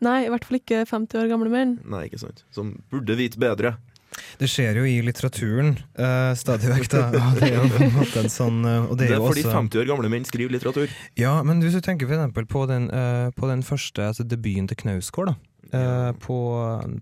Nei, 0.04 0.26
i 0.26 0.30
hvert 0.32 0.46
fall 0.48 0.60
ikke 0.60 0.84
50 0.90 1.22
år 1.22 1.32
gamle 1.32 1.52
menn. 1.54 1.78
Nei, 1.88 2.08
ikke 2.10 2.22
sant. 2.24 2.44
Som 2.56 2.76
burde 2.92 3.16
vite 3.20 3.40
bedre. 3.40 3.78
Det 4.38 4.50
skjer 4.50 4.78
jo 4.78 4.84
i 4.86 4.98
litteraturen 5.06 5.72
uh, 5.98 6.34
stadig 6.38 6.70
vekk, 6.70 6.90
da. 6.92 7.06
Og 7.32 7.40
det 7.40 7.50
er 7.50 7.56
jo 7.58 7.70
på 7.74 7.82
en 7.86 7.96
måte 7.96 8.22
en 8.22 8.30
sånn 8.30 8.60
eh, 8.70 8.84
og 8.86 8.98
Det 9.00 9.08
det 9.08 9.16
er 9.16 9.22
jo 9.22 9.30
fordi 9.30 9.46
også 9.46 9.56
50 9.56 9.82
år 9.82 9.90
gamle 9.90 10.12
menn 10.14 10.28
skriver 10.28 10.54
litteratur. 10.54 10.94
Ja, 11.20 11.34
men 11.46 11.64
hvis 11.64 11.78
du 11.78 11.82
tenker 11.86 12.10
for 12.10 12.18
eksempel 12.18 12.46
på 12.50 12.68
den, 12.70 12.90
eh, 12.94 13.32
på 13.38 13.50
den 13.50 13.66
første 13.66 14.10
altså 14.12 14.26
debuten 14.28 14.70
til 14.70 14.80
Knausgård, 14.84 15.34
da. 15.34 15.40
Uh, 15.74 16.12
på 16.22 16.38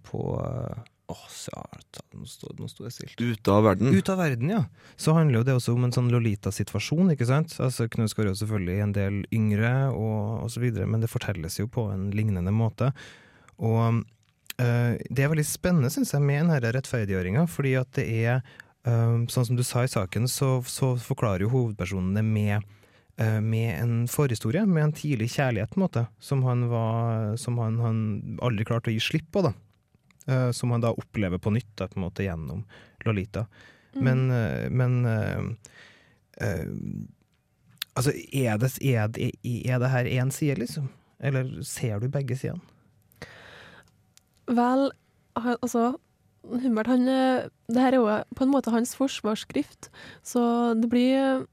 på 0.08 0.22
eh, 0.40 0.84
Åh, 1.12 1.24
satan, 1.28 2.06
nå 2.16 2.28
sto 2.30 2.54
nå 2.56 2.70
sto 2.72 2.86
jeg 2.86 2.94
stilt. 2.96 3.20
Ute 3.20 3.52
av 3.52 3.66
verden. 3.66 3.92
Ut 3.92 4.10
av 4.14 4.20
verden, 4.22 4.52
ja. 4.54 4.62
Så 4.96 5.12
handler 5.16 5.42
jo 5.42 5.48
det 5.48 5.56
også 5.58 5.74
om 5.76 5.84
en 5.84 5.92
sånn 5.92 6.12
Lolita-situasjon, 6.14 7.12
ikke 7.16 7.28
sant. 7.28 7.56
Altså 7.60 7.90
Knausgård 7.92 8.30
er 8.30 8.32
jo 8.32 8.40
selvfølgelig 8.40 8.78
en 8.86 8.94
del 8.96 9.18
yngre 9.36 9.74
og, 9.92 10.46
og 10.46 10.52
så 10.54 10.64
videre, 10.64 10.88
men 10.88 11.04
det 11.04 11.12
fortelles 11.12 11.58
jo 11.60 11.68
på 11.72 11.90
en 11.92 12.06
lignende 12.16 12.54
måte. 12.56 12.94
Og 13.60 13.82
øh, 14.00 14.94
det 15.04 15.26
er 15.26 15.34
veldig 15.34 15.48
spennende, 15.48 15.92
syns 15.92 16.14
jeg, 16.16 16.24
med 16.24 16.46
denne 16.46 16.76
rettferdiggjøringa, 16.78 17.44
fordi 17.52 17.74
at 17.82 17.92
det 17.98 18.06
er 18.22 18.38
øh, 18.88 19.26
Sånn 19.34 19.50
som 19.50 19.60
du 19.60 19.66
sa 19.68 19.84
i 19.84 19.92
saken, 19.92 20.30
så, 20.32 20.60
så 20.64 20.94
forklarer 21.02 21.44
jo 21.44 21.52
hovedpersonen 21.56 22.16
det 22.16 22.24
med 22.30 22.56
eh, 23.20 23.42
med 23.44 23.74
en 23.74 23.98
forhistorie, 24.08 24.64
med 24.64 24.88
en 24.88 24.96
tidlig 24.96 25.34
kjærlighet, 25.36 25.74
på 25.74 25.82
en 25.82 25.88
måte, 25.90 26.06
som 26.24 26.46
han, 26.48 26.70
var, 26.72 27.36
som 27.42 27.60
han, 27.60 27.82
han 27.84 28.00
aldri 28.40 28.70
klarte 28.70 28.94
å 28.94 28.96
gi 28.96 29.04
slipp 29.12 29.28
på. 29.36 29.44
da. 29.50 29.52
Eh, 30.26 30.52
som 30.52 30.72
han 30.72 30.82
da 30.82 30.92
opplever 30.92 31.38
på 31.38 31.50
nytt 31.50 31.78
da, 31.78 31.88
på 31.88 32.00
en 32.00 32.06
måte 32.06 32.24
gjennom 32.24 32.66
Lolita. 33.06 33.46
Mm. 33.96 34.04
Men, 34.06 34.32
eh, 34.32 34.70
men 34.70 35.06
uh, 35.06 35.42
uh, 36.44 36.68
Altså, 37.92 38.14
er 38.32 38.56
det, 38.56 38.70
er, 38.88 39.10
det, 39.12 39.34
er 39.44 39.80
det 39.84 39.90
her 39.92 40.08
én 40.08 40.30
side, 40.32 40.56
liksom? 40.62 40.86
Eller 41.20 41.50
ser 41.68 42.00
du 42.00 42.08
begge 42.08 42.38
sidene? 42.40 42.64
Vel, 44.48 44.86
altså 45.36 45.98
Humbert, 46.48 46.88
han 46.88 47.04
Det 47.06 47.84
her 47.84 47.92
er 47.92 48.00
jo 48.00 48.08
på 48.32 48.46
en 48.46 48.54
måte 48.54 48.72
hans 48.72 48.96
forsvarsskrift, 48.96 49.92
så 50.24 50.72
det 50.80 50.88
blir 50.90 51.44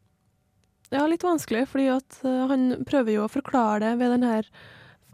ja, 0.94 1.02
litt 1.10 1.26
vanskelig, 1.26 1.66
fordi 1.74 1.88
at 1.96 2.20
han 2.22 2.86
prøver 2.86 3.16
jo 3.16 3.26
å 3.26 3.34
forklare 3.34 3.82
det 3.82 3.92
ved 3.98 4.14
den 4.14 4.28
her 4.30 4.48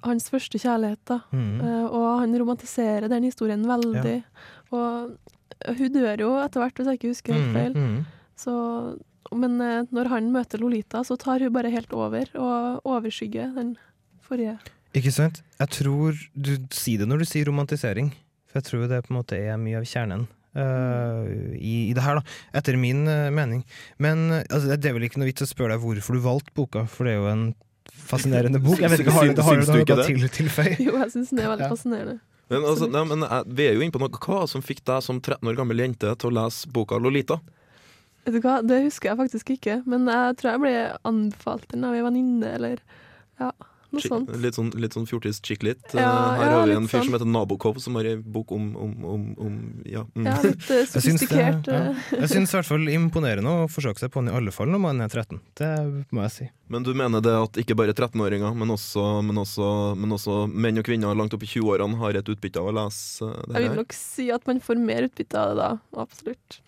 hans 0.04 0.28
første 0.32 0.60
kjærlighet, 0.60 1.00
da. 1.08 1.20
Mm. 1.32 1.56
Eh, 1.60 1.86
og 1.88 2.06
han 2.22 2.36
romantiserer 2.40 3.08
den 3.12 3.26
historien 3.28 3.64
veldig. 3.68 4.18
Og 4.74 5.14
hun 5.78 5.96
dør 5.96 6.24
jo 6.24 6.30
etter 6.42 6.62
hvert, 6.62 6.78
hvis 6.78 6.90
jeg 6.90 7.00
ikke 7.00 7.12
husker 7.12 7.36
helt 7.38 7.56
feil. 7.56 7.74
Mm, 7.74 7.90
mm. 7.90 8.30
Så, 8.44 8.54
men 9.32 9.56
eh, 9.64 9.90
når 9.94 10.12
han 10.12 10.30
møter 10.34 10.62
Lolita, 10.62 11.04
så 11.06 11.18
tar 11.20 11.44
hun 11.44 11.54
bare 11.54 11.72
helt 11.72 11.92
over, 11.96 12.30
og 12.36 12.86
overskygger 12.96 13.54
den 13.56 13.74
forrige. 14.24 14.58
Ikke 14.94 15.12
sant? 15.14 15.42
Jeg 15.58 15.74
tror 15.74 16.22
du 16.34 16.54
sier 16.74 17.02
det 17.02 17.10
når 17.10 17.24
du 17.24 17.28
sier 17.28 17.50
romantisering, 17.50 18.12
for 18.46 18.60
jeg 18.60 18.70
tror 18.70 18.88
det 18.90 19.04
på 19.06 19.14
en 19.14 19.20
måte 19.22 19.38
er 19.38 19.60
mye 19.60 19.80
av 19.80 19.88
kjernen. 19.90 20.28
Uh, 20.54 21.26
i, 21.58 21.88
i 21.90 21.94
det 21.96 22.02
her, 22.04 22.20
da, 22.20 22.34
etter 22.54 22.76
min 22.78 23.00
uh, 23.10 23.26
mening. 23.34 23.64
Men 23.98 24.28
altså, 24.44 24.76
det 24.78 24.86
er 24.86 24.94
vel 24.94 25.08
ikke 25.08 25.18
noe 25.18 25.26
vits 25.26 25.42
å 25.42 25.48
spørre 25.50 25.74
deg 25.74 25.82
hvorfor 25.82 26.14
du 26.14 26.22
valgte 26.22 26.54
boka, 26.54 26.84
for 26.86 27.08
det 27.08 27.16
er 27.16 27.18
jo 27.18 27.32
en 27.32 27.42
fascinerende 27.94 28.60
bok. 28.62 28.78
Jeg 28.80 28.90
vet 28.90 29.00
ikke, 29.04 29.12
Har, 29.14 29.26
det, 29.30 29.44
har 29.44 29.56
du 29.56 29.62
syns 29.64 29.72
du 29.72 29.80
ikke 29.80 29.96
noe 29.96 30.06
det? 30.06 30.06
til 30.20 30.30
tilføye? 30.38 30.76
Jo, 30.86 30.96
jeg 31.00 31.10
syns 31.14 31.30
den 31.30 31.38
er 31.44 31.50
veldig 31.54 31.66
Ja. 31.66 31.72
fascinerende. 31.72 32.20
Men, 32.52 32.64
altså, 32.68 32.86
nei, 32.92 33.04
men 33.08 33.22
eh, 33.24 33.42
vi 33.48 33.66
er 33.68 33.74
jo 33.74 33.80
inne 33.80 33.94
på 33.94 34.00
noe. 34.02 34.08
Hva 34.20 34.42
som 34.50 34.60
fikk 34.62 34.82
deg 34.84 35.02
som 35.02 35.20
13 35.20 35.48
år 35.48 35.56
gammel 35.56 35.80
jente 35.80 36.10
til 36.20 36.30
å 36.30 36.34
lese 36.42 36.68
boka 36.68 36.98
'Lolita'? 37.00 37.40
Vet 38.26 38.34
du 38.36 38.40
hva, 38.44 38.58
det 38.64 38.82
husker 38.84 39.10
jeg 39.10 39.18
faktisk 39.20 39.50
ikke, 39.56 39.78
men 39.86 40.06
jeg 40.08 40.36
tror 40.40 40.50
jeg 40.54 40.60
ble 40.60 40.74
anbefalt 41.04 41.66
den 41.72 41.84
av 41.84 41.92
ei 41.96 42.00
venninne, 42.04 42.54
eller 42.56 42.78
ja, 43.40 43.50
noe 43.96 44.04
sånt. 44.04 44.32
Litt 44.42 44.58
sånn, 44.58 44.70
litt 44.82 44.96
sånn 44.96 45.06
fjortis 45.10 45.40
chick-lit. 45.44 45.80
Eh, 45.94 46.00
Ja, 46.02 46.10
Her 46.38 46.50
ja, 46.50 46.58
har 46.60 46.66
vi 46.68 46.76
en 46.76 46.88
fyr 46.90 46.98
sånn. 47.00 47.04
som 47.08 47.16
heter 47.18 47.30
Nabokov, 47.30 47.78
som 47.82 47.94
har 48.00 48.04
ei 48.10 48.16
bok 48.16 48.52
om, 48.52 48.66
om, 48.76 48.92
om, 49.14 49.24
om 49.46 49.56
ja. 49.88 50.04
Mm. 50.14 50.26
Ja, 50.28 50.36
litt 50.44 50.68
eh, 50.70 50.84
syns 50.90 50.92
sofistikert. 51.24 51.68
eh. 51.68 52.04
Jeg 52.18 52.32
syns 52.34 52.52
i 52.54 52.58
hvert 52.58 52.70
fall 52.72 52.88
imponerende 52.92 53.54
å 53.64 53.68
forsøke 53.70 54.02
seg 54.02 54.12
på 54.14 54.20
den, 54.24 54.32
i 54.32 54.36
alle 54.36 54.52
fall 54.54 54.68
når 54.74 54.82
man 54.84 55.00
er 55.04 55.08
13. 55.12 55.40
Det 55.58 55.72
må 56.14 56.26
jeg 56.26 56.34
si. 56.36 56.50
Men 56.72 56.82
du 56.82 56.94
mener 56.96 57.20
det 57.20 57.32
at 57.36 57.58
ikke 57.60 57.76
bare 57.76 57.92
13-åringer, 57.92 58.54
men 58.56 58.64
men, 58.74 59.40
men 60.00 60.14
også 60.16 60.36
menn 60.48 60.80
og 60.80 60.86
kvinner 60.86 61.14
langt 61.14 61.34
opp 61.36 61.42
i 61.44 61.50
20-årene 61.50 61.98
har 62.00 62.16
et 62.16 62.30
utbytte 62.32 62.58
av 62.62 62.70
å 62.70 62.74
lese 62.74 63.28
det 63.28 63.52
her? 63.52 63.60
Jeg 63.60 63.68
vil 63.68 63.80
nok 63.82 63.92
si 63.96 64.30
at 64.32 64.46
man 64.48 64.60
får 64.64 64.80
mer 64.80 65.06
utbytte 65.08 65.36
av 65.38 65.50
det 65.52 65.58
da, 65.60 65.68
absolutt. 66.00 66.60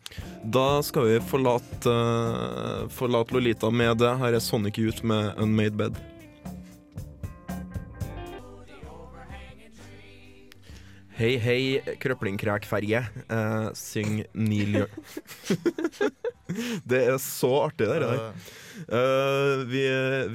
Da 0.44 0.66
skal 0.86 1.08
vi 1.08 1.16
forlate, 1.30 1.90
eh, 1.90 2.84
forlate 2.94 3.34
Lolita 3.34 3.70
med 3.72 3.98
det. 3.98 4.12
Her 4.20 4.36
er 4.36 4.44
Sonic 4.44 4.78
Youth 4.78 5.02
med 5.04 5.32
Unmade 5.42 5.76
Bed. 5.80 5.96
Hei, 11.16 11.38
hei, 11.40 11.60
krøplingkrækferge. 11.96 12.98
Eh, 13.32 13.66
syng 13.72 14.18
Neil 14.36 14.74
Young. 14.82 14.96
det 16.90 16.98
er 17.08 17.16
så 17.24 17.48
artig, 17.62 17.86
det 17.88 18.02
der. 18.02 18.18
Uh, 18.92 19.62
vi, 19.64 19.80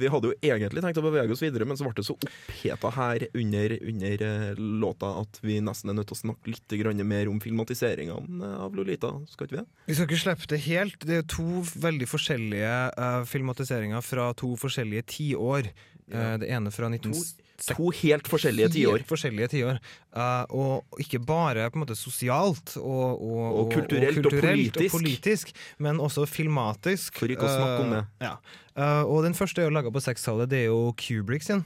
vi 0.00 0.08
hadde 0.10 0.32
jo 0.32 0.34
egentlig 0.42 0.82
tenkt 0.82 0.98
å 0.98 1.04
bevege 1.04 1.30
oss 1.30 1.44
videre, 1.44 1.68
men 1.70 1.78
så 1.78 1.86
ble 1.86 1.94
det 2.00 2.06
så 2.08 2.16
oppheta 2.16 2.90
her 2.96 3.26
under, 3.30 3.76
under 3.92 4.24
eh, 4.26 4.48
låta 4.58 5.12
at 5.20 5.38
vi 5.46 5.60
nesten 5.62 5.92
er 5.92 6.00
nødt 6.00 6.10
til 6.10 6.18
å 6.18 6.22
snakke 6.24 6.56
litt 6.56 7.06
mer 7.06 7.30
om 7.30 7.38
filmatiseringene 7.44 8.50
av 8.66 8.74
Lolita. 8.74 9.12
Skal 9.30 9.46
ikke 9.46 9.60
vi 9.60 9.60
det? 9.60 9.68
Vi 9.86 9.98
skal 10.00 10.10
ikke 10.10 10.20
slippe 10.24 10.50
det 10.50 10.60
helt. 10.66 11.06
Det 11.06 11.20
er 11.20 11.30
to 11.30 11.62
veldig 11.86 12.10
forskjellige 12.10 12.74
eh, 12.90 13.22
filmatiseringer 13.30 14.02
fra 14.02 14.32
to 14.34 14.56
forskjellige 14.58 15.06
tiår. 15.14 15.70
Uh, 16.10 16.34
det 16.42 16.50
ene 16.50 16.74
fra 16.74 16.90
19... 16.90 17.14
To 17.62 17.90
helt 17.94 18.26
forskjellige 18.30 18.68
tiår. 18.74 19.04
Forskjellige 19.06 19.48
tiår. 19.52 19.78
Uh, 20.16 20.44
og 20.50 21.02
ikke 21.02 21.20
bare 21.22 21.68
på 21.70 21.78
en 21.78 21.84
måte 21.84 21.96
sosialt 21.98 22.74
og, 22.80 23.20
og, 23.22 23.58
Og 23.60 23.72
kulturelt 23.72 24.18
og 24.26 24.32
politisk. 24.34 24.94
politisk, 24.96 25.52
men 25.78 26.00
også 26.02 26.26
filmatisk. 26.26 27.20
For 27.20 27.30
ikke 27.30 27.46
å 27.46 27.52
snakke 27.52 27.84
om 27.84 27.94
det. 27.96 28.00
Uh, 28.18 28.26
ja. 28.26 28.32
uh, 28.76 29.04
og 29.06 29.22
den 29.28 29.36
første 29.38 29.62
er 29.62 29.70
jo 29.70 29.76
laga 29.76 29.92
på 29.94 30.02
60-tallet, 30.02 30.50
det 30.50 30.64
er 30.64 30.68
jo 30.72 30.94
Kubrick 30.98 31.46
sin. 31.46 31.62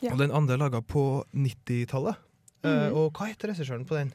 Ja. 0.00 0.14
Og 0.14 0.18
den 0.18 0.32
andre 0.32 0.56
er 0.56 0.64
laga 0.64 0.80
på 0.82 1.24
90-tallet. 1.36 2.18
Mm. 2.64 2.92
Og 2.92 3.12
hva 3.16 3.30
heter 3.30 3.52
regissøren 3.52 3.86
på 3.88 3.96
den? 3.96 4.10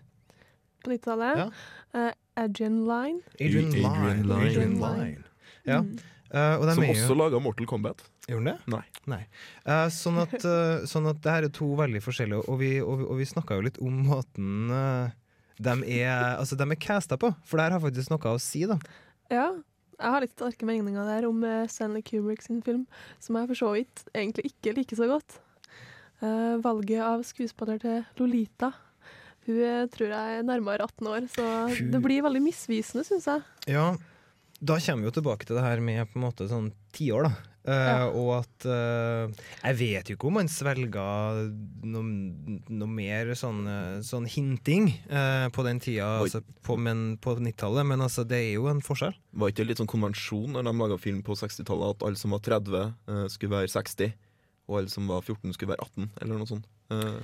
På 0.84 0.92
90-tallet. 0.92 1.46
Ja. 1.46 1.48
Uh, 1.96 2.12
Adrian 2.36 2.82
Line. 2.90 3.22
Adrian 3.40 3.72
Adrian 3.72 3.72
Lyne. 3.72 4.28
Lyne. 4.28 4.50
Adrian 4.50 4.76
Line. 4.82 5.24
Ja. 5.66 5.80
Mm. 5.82 5.96
Eh, 6.36 6.56
og 6.60 6.74
Som 6.74 6.84
er 6.84 6.88
jo- 6.88 6.94
også 6.94 7.16
laga 7.16 7.40
Mortal 7.40 7.66
Kombat. 7.70 8.04
Gjorde 8.26 8.56
den 8.56 8.74
det? 8.74 8.86
Nei. 9.12 9.22
Eh, 9.66 9.88
sånn, 9.94 10.18
at, 10.24 10.34
uh, 10.42 10.86
sånn 10.92 11.10
at 11.12 11.20
det 11.22 11.36
her 11.36 11.46
er 11.48 11.54
to 11.54 11.68
veldig 11.78 12.02
forskjellige, 12.02 12.48
og 12.50 12.58
vi, 12.62 12.72
og 12.82 13.00
vi, 13.02 13.08
og 13.12 13.20
vi 13.22 13.28
snakka 13.30 13.60
jo 13.60 13.68
litt 13.68 13.78
om 13.86 14.02
måten 14.08 14.74
uh, 14.74 15.14
de 15.62 15.76
er, 16.02 16.36
altså, 16.36 16.58
de 16.60 16.68
er 16.68 16.80
casta 16.82 17.18
på, 17.22 17.30
for 17.48 17.58
det 17.60 17.68
her 17.68 17.78
har 17.78 17.84
faktisk 17.84 18.12
noe 18.12 18.34
å 18.34 18.42
si, 18.42 18.66
da. 18.68 18.76
Ja, 19.32 19.48
jeg 19.96 20.12
har 20.12 20.24
litt 20.24 20.36
sterke 20.36 20.68
meninger 20.68 21.08
der 21.08 21.28
om 21.30 21.44
eh, 21.48 21.68
Stanley 21.72 22.04
Kubrick 22.04 22.44
sin 22.44 22.60
film, 22.66 22.84
som 23.24 23.38
jeg 23.40 23.48
for 23.52 23.60
så 23.62 23.70
vidt 23.78 24.04
egentlig 24.12 24.50
ikke 24.52 24.74
liker 24.76 25.00
så 25.00 25.08
godt. 25.08 25.38
Eh, 26.20 26.58
valget 26.64 27.04
av 27.04 27.24
skuespiller 27.28 27.80
til 27.82 28.04
Lolita 28.20 28.70
Hun 29.46 29.58
eh, 29.60 29.82
tror 29.92 30.14
jeg 30.14 30.38
er 30.40 30.46
nærmere 30.48 30.88
18 30.88 31.10
år, 31.12 31.26
så 31.32 31.48
Hun- 31.72 31.90
det 31.94 32.02
blir 32.04 32.24
veldig 32.26 32.42
misvisende, 32.44 33.06
syns 33.08 33.28
jeg. 33.30 33.44
Ja, 33.72 33.90
da 34.60 34.80
kommer 34.80 35.04
vi 35.06 35.12
jo 35.12 35.16
tilbake 35.22 35.48
til 35.48 35.56
det 35.60 35.64
her 35.64 35.84
med 35.84 36.08
på 36.12 36.20
en 36.20 36.26
måte 36.28 36.48
sånn 36.52 36.72
tiår, 36.96 37.30
da. 37.30 37.55
Eh, 37.66 37.74
Ja. 37.74 38.10
Og 38.14 38.44
at 38.44 38.66
uh, 38.70 39.32
Jeg 39.64 39.78
vet 39.80 40.10
jo 40.10 40.16
ikke 40.18 40.28
om 40.30 40.38
han 40.38 40.50
svelga 40.52 41.06
noe, 41.86 42.04
noe 42.70 42.90
mer 42.90 43.32
sånn, 43.38 43.64
eh, 43.70 44.02
sånn 44.06 44.28
hinting 44.30 44.92
uh, 45.10 45.48
på 45.56 45.66
den 45.66 45.80
tida, 45.82 46.20
altså, 46.22 46.44
på, 46.66 46.78
men, 46.78 47.18
på 47.22 47.34
90-tallet, 47.40 47.88
men 47.90 48.06
altså, 48.06 48.26
det 48.28 48.38
er 48.38 48.52
jo 48.60 48.68
en 48.70 48.84
forskjell. 48.86 49.16
Var 49.34 49.50
ikke 49.54 49.64
det 49.64 49.72
litt 49.72 49.82
sånn 49.82 49.90
konvensjon 49.92 50.54
når 50.54 50.68
de 50.70 50.76
laga 50.84 51.00
film 51.02 51.24
på 51.26 51.38
60-tallet, 51.42 51.98
at 51.98 52.06
alle 52.06 52.22
som 52.22 52.36
var 52.38 52.46
30, 52.46 52.94
eh, 53.10 53.26
skulle 53.34 53.58
være 53.58 53.74
60, 53.74 54.14
og 54.70 54.80
alle 54.82 54.94
som 54.94 55.10
var 55.10 55.26
14, 55.26 55.54
skulle 55.58 55.74
være 55.74 55.90
18, 55.90 56.12
eller 56.22 56.38
noe 56.42 56.50
sånt? 56.54 56.70
Eh, 56.94 57.20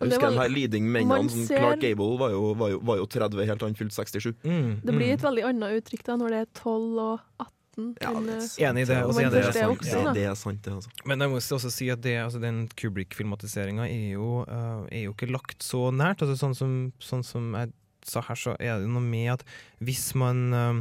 jeg 0.00 0.08
husker 0.14 0.22
var- 0.30 0.32
de 0.32 0.40
her 0.44 0.52
leading-mennene 0.54 1.30
som 1.30 1.46
ser- 1.46 1.58
Clark 1.60 1.82
Gable 1.82 2.14
var 2.16 2.30
jo, 2.30 2.54
var, 2.54 2.70
jo, 2.70 2.78
var 2.88 2.96
jo 3.02 3.06
30 3.06 3.46
helt 3.50 3.58
til 3.60 3.68
han 3.68 3.74
fylte 3.78 3.94
67. 3.98 4.34
Mm, 4.46 4.70
Det 4.86 4.94
blir 4.94 5.10
mm. 5.10 5.14
et 5.18 5.24
veldig 5.26 5.44
annet 5.50 5.80
uttrykk 5.82 6.04
da 6.06 6.16
når 6.16 6.28
det 6.30 6.38
er 6.46 6.52
12 6.54 6.98
og 6.98 7.20
18. 7.42 7.56
Ja, 8.02 8.12
det 8.14 8.36
er 8.36 8.44
eh. 8.44 8.68
Enig 8.68 8.84
i 8.84 8.88
det, 8.90 8.98
og 9.04 9.12
så 9.14 9.20
Man 9.20 9.26
er 9.28 9.34
det 9.34 9.42
er 9.42 9.52
sant. 9.52 9.72
voksen, 9.72 10.00
Ja, 10.04 10.14
det 10.16 10.24
er 10.30 10.38
sant, 10.38 10.62
det, 10.64 10.74
Også. 10.78 10.94
Men 11.10 11.24
jeg 11.24 11.32
må 11.32 11.40
også 11.40 11.72
si 11.72 11.90
at 11.92 12.02
det, 12.04 12.16
altså 12.22 12.40
den 12.42 12.62
Kubrick-filmatiseringa 12.80 13.88
er, 13.88 14.08
jo, 14.14 14.42
eh, 14.44 14.86
er 15.00 15.04
jo 15.06 15.14
ikke 15.16 15.30
lagt 15.30 15.66
så 15.66 15.88
nært. 15.94 16.24
Altså 16.24 16.38
sånn, 16.40 16.56
som, 16.58 16.74
sånn 17.02 17.26
som 17.26 17.54
jeg 17.58 17.72
sa 18.06 18.22
her, 18.24 18.38
så 18.38 18.56
er 18.58 18.80
det 18.80 18.90
noe 18.90 19.04
med 19.04 19.34
at 19.34 19.44
hvis 19.84 20.10
man 20.18 20.46
uh, 20.56 20.80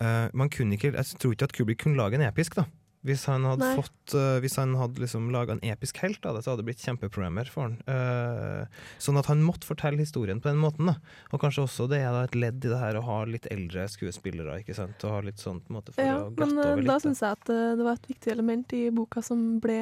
eh, 0.00 0.26
Man 0.32 0.50
kunne 0.52 0.76
ikke 0.76 0.94
Jeg 0.94 1.20
tror 1.20 1.34
ikke 1.34 1.48
at 1.50 1.54
Kubrick 1.56 1.82
kunne 1.84 1.98
lage 2.00 2.18
en 2.18 2.26
episk, 2.26 2.56
da. 2.56 2.66
Hvis 3.06 3.24
han 3.30 3.44
hadde 3.46 3.62
Nei. 3.62 3.74
fått 3.78 4.14
uh, 4.18 4.38
Hvis 4.42 4.56
han 4.60 4.74
hadde 4.78 5.02
liksom 5.02 5.28
laga 5.34 5.54
en 5.54 5.62
episk 5.66 6.00
helt 6.02 6.24
av 6.26 6.36
det, 6.36 6.42
så 6.44 6.52
hadde 6.52 6.64
det 6.64 6.68
blitt 6.72 6.82
kjempeproblemer 6.84 7.50
for 7.52 7.68
han. 7.68 7.76
Uh, 7.86 8.82
sånn 9.02 9.20
at 9.20 9.30
han 9.30 9.44
måtte 9.46 9.68
fortelle 9.68 10.00
historien 10.02 10.40
på 10.42 10.50
den 10.50 10.58
måten. 10.62 10.90
da 10.90 10.96
Og 11.30 11.42
kanskje 11.42 11.64
også 11.66 11.86
det 11.92 12.02
er 12.02 12.18
et 12.24 12.36
ledd 12.38 12.64
i 12.64 12.72
det 12.72 12.80
her 12.80 12.98
å 12.98 13.04
ha 13.06 13.20
litt 13.30 13.46
eldre 13.52 13.86
skuespillere, 13.92 14.58
ikke 14.64 14.76
sant. 14.76 14.98
Og 15.06 15.16
ha 15.18 15.22
litt 15.26 15.42
sånn 15.42 15.62
på 15.62 15.72
en 15.72 15.78
måte 15.78 15.94
for 15.94 16.02
Ja, 16.04 16.18
å 16.24 16.32
glatte 16.32 16.50
men 16.50 16.58
eh, 16.58 16.72
over 16.72 16.82
litt. 16.82 16.90
da 16.90 16.98
syns 17.06 17.22
jeg 17.24 17.38
at 17.38 17.54
eh, 17.54 17.72
det 17.78 17.86
var 17.86 18.00
et 18.00 18.10
viktig 18.10 18.34
element 18.34 18.76
i 18.76 18.82
boka 18.94 19.22
som 19.24 19.46
ble 19.62 19.80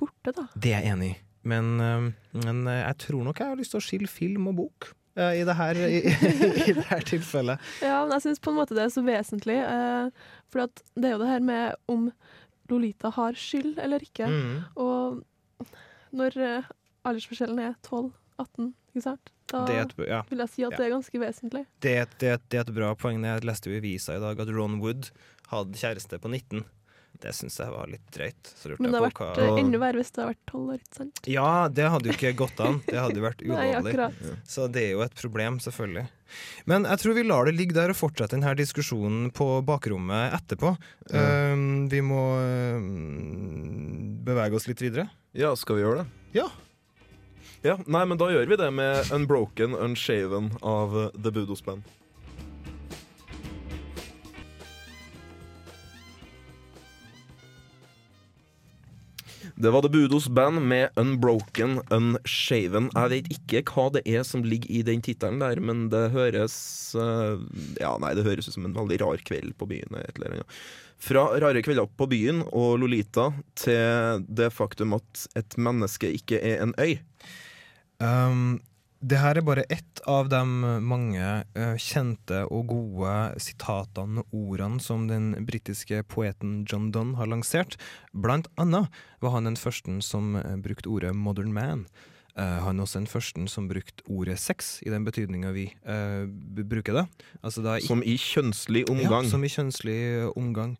borte, 0.00 0.32
da. 0.34 0.48
Det 0.56 0.72
er 0.74 0.80
jeg 0.82 0.96
enig 0.96 1.12
i. 1.12 1.16
Men, 1.44 1.72
uh, 1.76 2.36
men 2.40 2.64
jeg 2.72 3.00
tror 3.04 3.24
nok 3.26 3.40
jeg 3.42 3.52
har 3.52 3.58
lyst 3.60 3.74
til 3.76 3.82
å 3.82 3.84
skille 3.84 4.08
film 4.08 4.48
og 4.48 4.62
bok. 4.64 4.94
I 5.14 5.44
det 5.46 5.54
her, 5.54 5.78
i, 5.86 6.00
i 6.66 6.72
det 6.74 6.86
her 6.88 7.04
tilfellet. 7.06 7.60
Ja, 7.84 8.00
men 8.02 8.16
jeg 8.16 8.24
syns 8.24 8.40
på 8.42 8.50
en 8.50 8.56
måte 8.58 8.74
det 8.74 8.82
er 8.82 8.90
så 8.90 9.04
vesentlig. 9.06 9.60
Eh, 9.62 10.32
for 10.50 10.64
at 10.66 10.82
det 10.98 11.06
er 11.06 11.14
jo 11.14 11.20
det 11.22 11.28
her 11.30 11.44
med 11.44 11.76
om 11.90 12.08
Lolita 12.70 13.10
har 13.10 13.32
skyld 13.38 13.78
eller 13.78 13.98
ikke. 14.04 14.26
Mm. 14.26 14.64
Og 14.76 15.22
når 16.14 16.36
uh, 16.40 16.64
aldersforskjellen 17.04 17.58
er 17.60 17.74
12-18, 17.86 18.72
ikke 18.94 19.02
sant, 19.04 19.30
da 19.50 19.64
et, 19.68 19.92
ja, 20.08 20.22
vil 20.30 20.38
jeg 20.40 20.48
si 20.54 20.62
at 20.64 20.72
Ja. 20.72 20.76
det 20.78 20.86
er 20.86 20.94
ganske 20.94 21.20
vesentlig. 21.20 21.64
det, 21.84 21.90
er 21.98 22.02
et- 22.02 22.14
det, 22.18 22.28
er 22.28 22.34
et- 22.34 22.48
det 22.50 22.58
er 22.58 22.64
et 22.68 22.74
bra 22.74 22.94
poeng. 22.94 23.22
Jeg 23.24 23.44
leste 23.44 23.70
jo 23.70 23.76
i 23.76 23.80
visa 23.84 24.16
i 24.16 24.20
dag 24.22 24.40
at 24.40 24.48
Ron 24.48 24.80
Wood 24.80 25.10
hadde 25.50 25.74
kjæreste 25.76 26.18
på 26.18 26.28
19. 26.30 26.64
Det 27.22 27.30
syns 27.32 27.54
jeg 27.60 27.70
var 27.72 27.88
litt 27.88 28.04
drøyt. 28.12 28.50
Så 28.58 28.68
lurte 28.68 28.82
Men 28.82 28.90
det 28.92 28.98
hadde 28.98 29.06
vært 29.08 29.20
hva 29.22 29.44
eh, 29.46 29.60
enda 29.62 29.78
verre 29.80 30.00
hvis 30.02 30.10
det 30.12 30.20
hadde 30.20 30.32
vært 30.34 30.50
12 30.50 30.72
år, 30.74 30.80
ikke 30.82 30.98
sant? 30.98 31.20
Ja, 31.30 31.52
det 31.72 31.86
hadde 31.94 32.10
jo 32.10 32.16
ikke 32.18 32.32
gått 32.42 32.60
an. 32.64 32.80
Det 32.88 32.98
hadde 32.98 33.20
jo 33.20 33.24
vært 33.24 33.44
ulovlig. 33.46 33.78
akkurat. 33.80 34.18
Så 34.54 34.66
det 34.74 34.82
er 34.88 34.92
jo 34.96 35.04
et 35.06 35.16
problem, 35.22 35.60
selvfølgelig. 35.64 36.04
Men 36.66 36.88
jeg 36.90 37.00
tror 37.04 37.16
vi 37.16 37.24
lar 37.28 37.48
det 37.48 37.54
ligge 37.56 37.76
der 37.76 37.92
og 37.94 37.98
fortsette 38.00 38.34
denne 38.34 38.52
diskusjonen 38.58 39.30
på 39.36 39.48
bakrommet 39.64 40.34
etterpå. 40.40 40.74
Um, 41.14 41.64
vi 41.92 42.00
må 42.04 42.22
um, 42.38 44.18
bevege 44.26 44.58
oss 44.58 44.66
litt 44.70 44.82
videre. 44.82 45.08
Ja, 45.36 45.54
skal 45.58 45.78
vi 45.78 45.84
gjøre 45.86 46.02
det? 46.04 46.06
Ja. 46.40 46.48
Ja, 47.64 47.78
Nei, 47.88 48.02
men 48.04 48.18
da 48.20 48.26
gjør 48.28 48.50
vi 48.50 48.56
det 48.60 48.70
med 48.76 49.12
Unbroken 49.14 49.72
Unshaven 49.78 50.50
av 50.60 50.96
The 51.16 51.30
Budos 51.32 51.62
Band. 51.64 51.86
Det 59.56 59.72
var 59.74 59.84
The 59.84 59.90
Budos 59.92 60.28
Band 60.28 60.62
med 60.68 60.94
Unbroken 61.00 61.78
Unshaven. 61.94 62.90
Jeg 62.94 63.12
vet 63.12 63.30
ikke 63.34 63.62
hva 63.70 63.88
det 63.94 64.04
er 64.08 64.24
som 64.26 64.44
ligger 64.46 64.70
i 64.72 64.82
den 64.86 65.02
tittelen 65.04 65.42
der, 65.42 65.60
men 65.60 65.88
det 65.92 66.08
høres 66.14 66.56
eh, 66.98 67.38
Ja, 67.80 67.94
nei, 68.02 68.14
det 68.16 68.26
høres 68.26 68.48
ut 68.48 68.56
som 68.56 68.68
en 68.68 68.76
veldig 68.76 69.00
rar 69.04 69.22
kveld 69.26 69.56
på 69.60 69.68
byen. 69.70 69.96
Fra 71.04 71.26
rare 71.42 71.62
kvelder 71.64 71.88
på 71.98 72.08
byen 72.10 72.44
og 72.50 72.78
Lolita 72.82 73.30
til 73.58 74.24
det 74.28 74.52
faktum 74.54 74.96
at 74.96 75.26
et 75.38 75.58
menneske 75.60 76.10
ikke 76.20 76.40
er 76.40 76.62
en 76.64 76.74
øy. 76.80 76.96
Um, 78.02 78.60
det 79.04 79.18
her 79.20 79.36
er 79.36 79.44
bare 79.44 79.64
ett 79.72 80.00
av 80.08 80.30
de 80.32 80.40
mange 80.80 81.20
uh, 81.58 81.76
kjente 81.80 82.44
og 82.48 82.70
gode 82.72 83.12
sitatene 83.42 84.24
og 84.24 84.54
ordene 84.54 84.80
som 84.80 85.06
den 85.10 85.34
britiske 85.44 86.00
poeten 86.08 86.62
John 86.70 86.90
Donne 86.94 87.18
har 87.18 87.28
lansert. 87.28 87.76
Blant 88.16 88.48
annet 88.60 88.88
var 89.20 89.36
han 89.36 89.50
den 89.50 89.60
første 89.60 89.98
som 90.04 90.36
eh, 90.36 90.56
brukte 90.56 90.88
ordet 90.88 91.12
'modern 91.12 91.52
man'. 91.52 91.86
Uh, 92.34 92.64
han 92.64 92.78
er 92.78 92.82
også 92.82 92.98
den 92.98 93.06
første 93.06 93.46
som 93.48 93.68
brukte 93.68 94.02
ordet 94.10 94.38
sex, 94.38 94.80
i 94.82 94.90
den 94.90 95.04
betydninga 95.04 95.52
vi 95.52 95.68
uh, 95.86 96.26
bruker 96.64 96.92
det. 96.92 97.06
Altså 97.44 97.62
da 97.62 97.78
Som 97.80 98.02
i 98.02 98.16
kjønnslig 98.16 98.88
omgang. 98.90 99.24
Ja, 99.24 99.30
som 99.30 99.44
i 99.44 99.48
kjønnslig 99.48 100.32
omgang. 100.36 100.78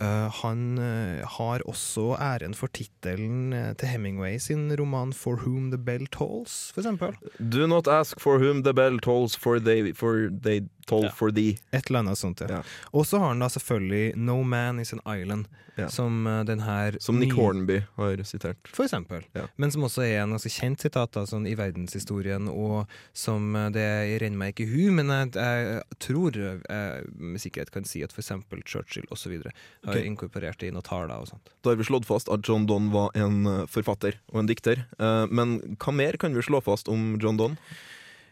Eh, 0.00 0.30
han 0.42 0.78
eh, 0.78 1.20
har 1.28 1.60
også 1.68 2.14
æren 2.16 2.54
for 2.56 2.72
tittelen 2.72 3.52
eh, 3.52 3.72
til 3.76 3.90
Hemingway 3.92 4.38
sin 4.40 4.70
roman 4.80 5.12
'For 5.12 5.36
Whom 5.44 5.68
the 5.70 5.78
Bell 5.78 6.06
Tolls', 6.08 6.72
eksempel. 6.76 7.12
Do 7.38 7.66
not 7.66 7.86
ask 7.86 8.20
for 8.20 8.38
whom 8.38 8.62
the 8.64 8.72
bell 8.72 8.98
tolls, 8.98 9.36
for 9.36 9.58
they, 9.58 9.92
for 9.92 10.30
they 10.42 10.62
toll 10.90 11.06
Ja. 11.08 11.14
for 11.16 11.30
thee. 11.32 11.56
Et 11.72 11.86
eller 11.90 12.02
annet 12.04 12.18
sånt, 12.20 12.42
ja. 12.44 12.50
Ja. 12.58 12.62
Og 12.92 13.06
så 13.06 13.18
har 13.22 13.32
han 13.34 13.38
da 13.42 13.48
selvfølgelig 13.48 14.14
'No 14.16 14.42
Man 14.44 14.80
Is 14.82 14.92
An 14.92 15.00
Island', 15.06 15.46
Ja. 15.78 15.86
som 15.88 16.26
uh, 16.26 16.42
den 16.44 16.60
her 16.60 16.96
Som 17.00 17.18
Nick 17.20 17.30
nye- 17.32 17.36
Hornby 17.40 17.76
har 17.96 18.16
sitert. 18.26 18.58
For 18.68 18.84
eksempel. 18.84 19.22
Men 19.56 19.70
som 19.70 19.82
også 19.86 20.02
er 20.04 20.18
en 20.22 20.34
ganske 20.34 20.50
kjent 20.50 20.80
sitat 20.82 21.12
da, 21.14 21.22
sånn, 21.24 21.46
i 21.48 21.54
verdenshistorien, 21.56 22.48
og 22.50 22.86
som 23.14 23.54
uh, 23.56 23.70
det 23.70 24.20
renner 24.20 24.36
meg 24.36 24.54
ikke 24.54 24.66
i 24.66 24.72
hu, 24.74 24.90
men 24.92 25.06
jeg, 25.08 25.32
jeg 25.38 25.82
tror 26.00 26.32
jeg 26.36 27.06
med 27.16 27.40
sikkerhet 27.40 27.70
kan 27.70 27.84
si 27.84 28.02
at 28.02 28.12
for 28.12 28.20
eksempel 28.20 28.60
Churchill 28.66 29.06
osv. 29.10 29.32
har 29.42 29.52
okay. 29.88 30.04
inkorporert 30.04 30.58
det 30.60 30.68
i 30.68 30.74
noen 30.74 30.82
taler 30.84 31.14
og 31.22 31.28
sånt. 31.30 31.48
Da 31.62 31.70
har 31.70 31.76
vi 31.80 31.84
slått 31.88 32.04
fast 32.04 32.28
at 32.28 32.46
John 32.46 32.66
Donne 32.66 32.92
var 32.92 33.10
en 33.14 33.46
eh, 33.46 33.66
forfatter 33.70 34.18
og 34.34 34.40
en 34.40 34.46
dikter. 34.50 34.84
uh, 35.00 35.26
Men 35.30 35.60
hva 35.78 35.92
mer 35.94 36.16
kan 36.18 36.34
vi 36.34 36.42
slå 36.42 36.60
fast 36.62 36.88
om 36.88 37.16
John 37.22 37.36
Donne? 37.38 37.56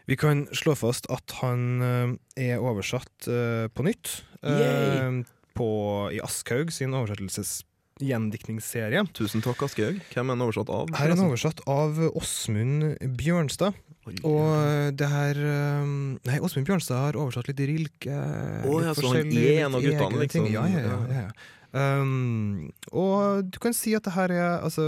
Vi 0.09 0.15
kan 0.17 0.47
slå 0.57 0.73
fast 0.73 1.05
at 1.13 1.29
han 1.43 1.83
eh, 1.85 2.17
er 2.49 2.57
oversatt 2.65 3.27
eh, 3.29 3.67
på 3.69 3.85
nytt 3.85 4.25
eh, 4.41 5.21
på, 5.53 5.67
i 6.15 6.17
Aschhaug 6.25 6.71
sin 6.73 6.95
oversettelsesgjendiktningsserie. 6.97 9.03
Tusen 9.13 9.37
takk, 9.45 9.61
Aschehoug. 9.67 9.99
Hvem 10.15 10.25
er 10.25 10.33
den 10.33 10.41
oversatt 10.47 10.65
av? 10.73 10.89
Her 10.97 11.11
er 11.11 11.13
den 11.13 11.21
oversatt 11.27 11.61
av 11.69 11.93
Åsmund 12.09 12.97
Bjørnstad. 13.21 13.77
Og 14.25 14.49
det 14.97 15.05
her 15.11 15.37
Nei, 15.85 16.39
Åsmund 16.41 16.65
Bjørnstad 16.65 16.97
har 17.03 17.13
oversatt 17.19 17.45
litt 17.51 17.61
Rilke. 17.69 18.09
Oh, 18.65 18.81
ja, 18.81 18.97
så 18.97 19.05
han 19.05 19.13
forskjellige- 19.13 19.53
er 19.53 19.61
en 19.67 19.77
av 19.77 19.85
guttene, 19.85 20.17
liksom. 20.25 20.49
Ja, 20.49 20.65
ja, 20.65 20.81
ja. 20.87 20.97
ja, 21.05 21.21
ja. 21.27 21.31
Um, 21.69 22.73
og 22.97 23.45
du 23.53 23.61
kan 23.61 23.77
si 23.77 23.93
at 23.93 24.01
det 24.07 24.15
her 24.15 24.31
er 24.33 24.65
altså, 24.65 24.81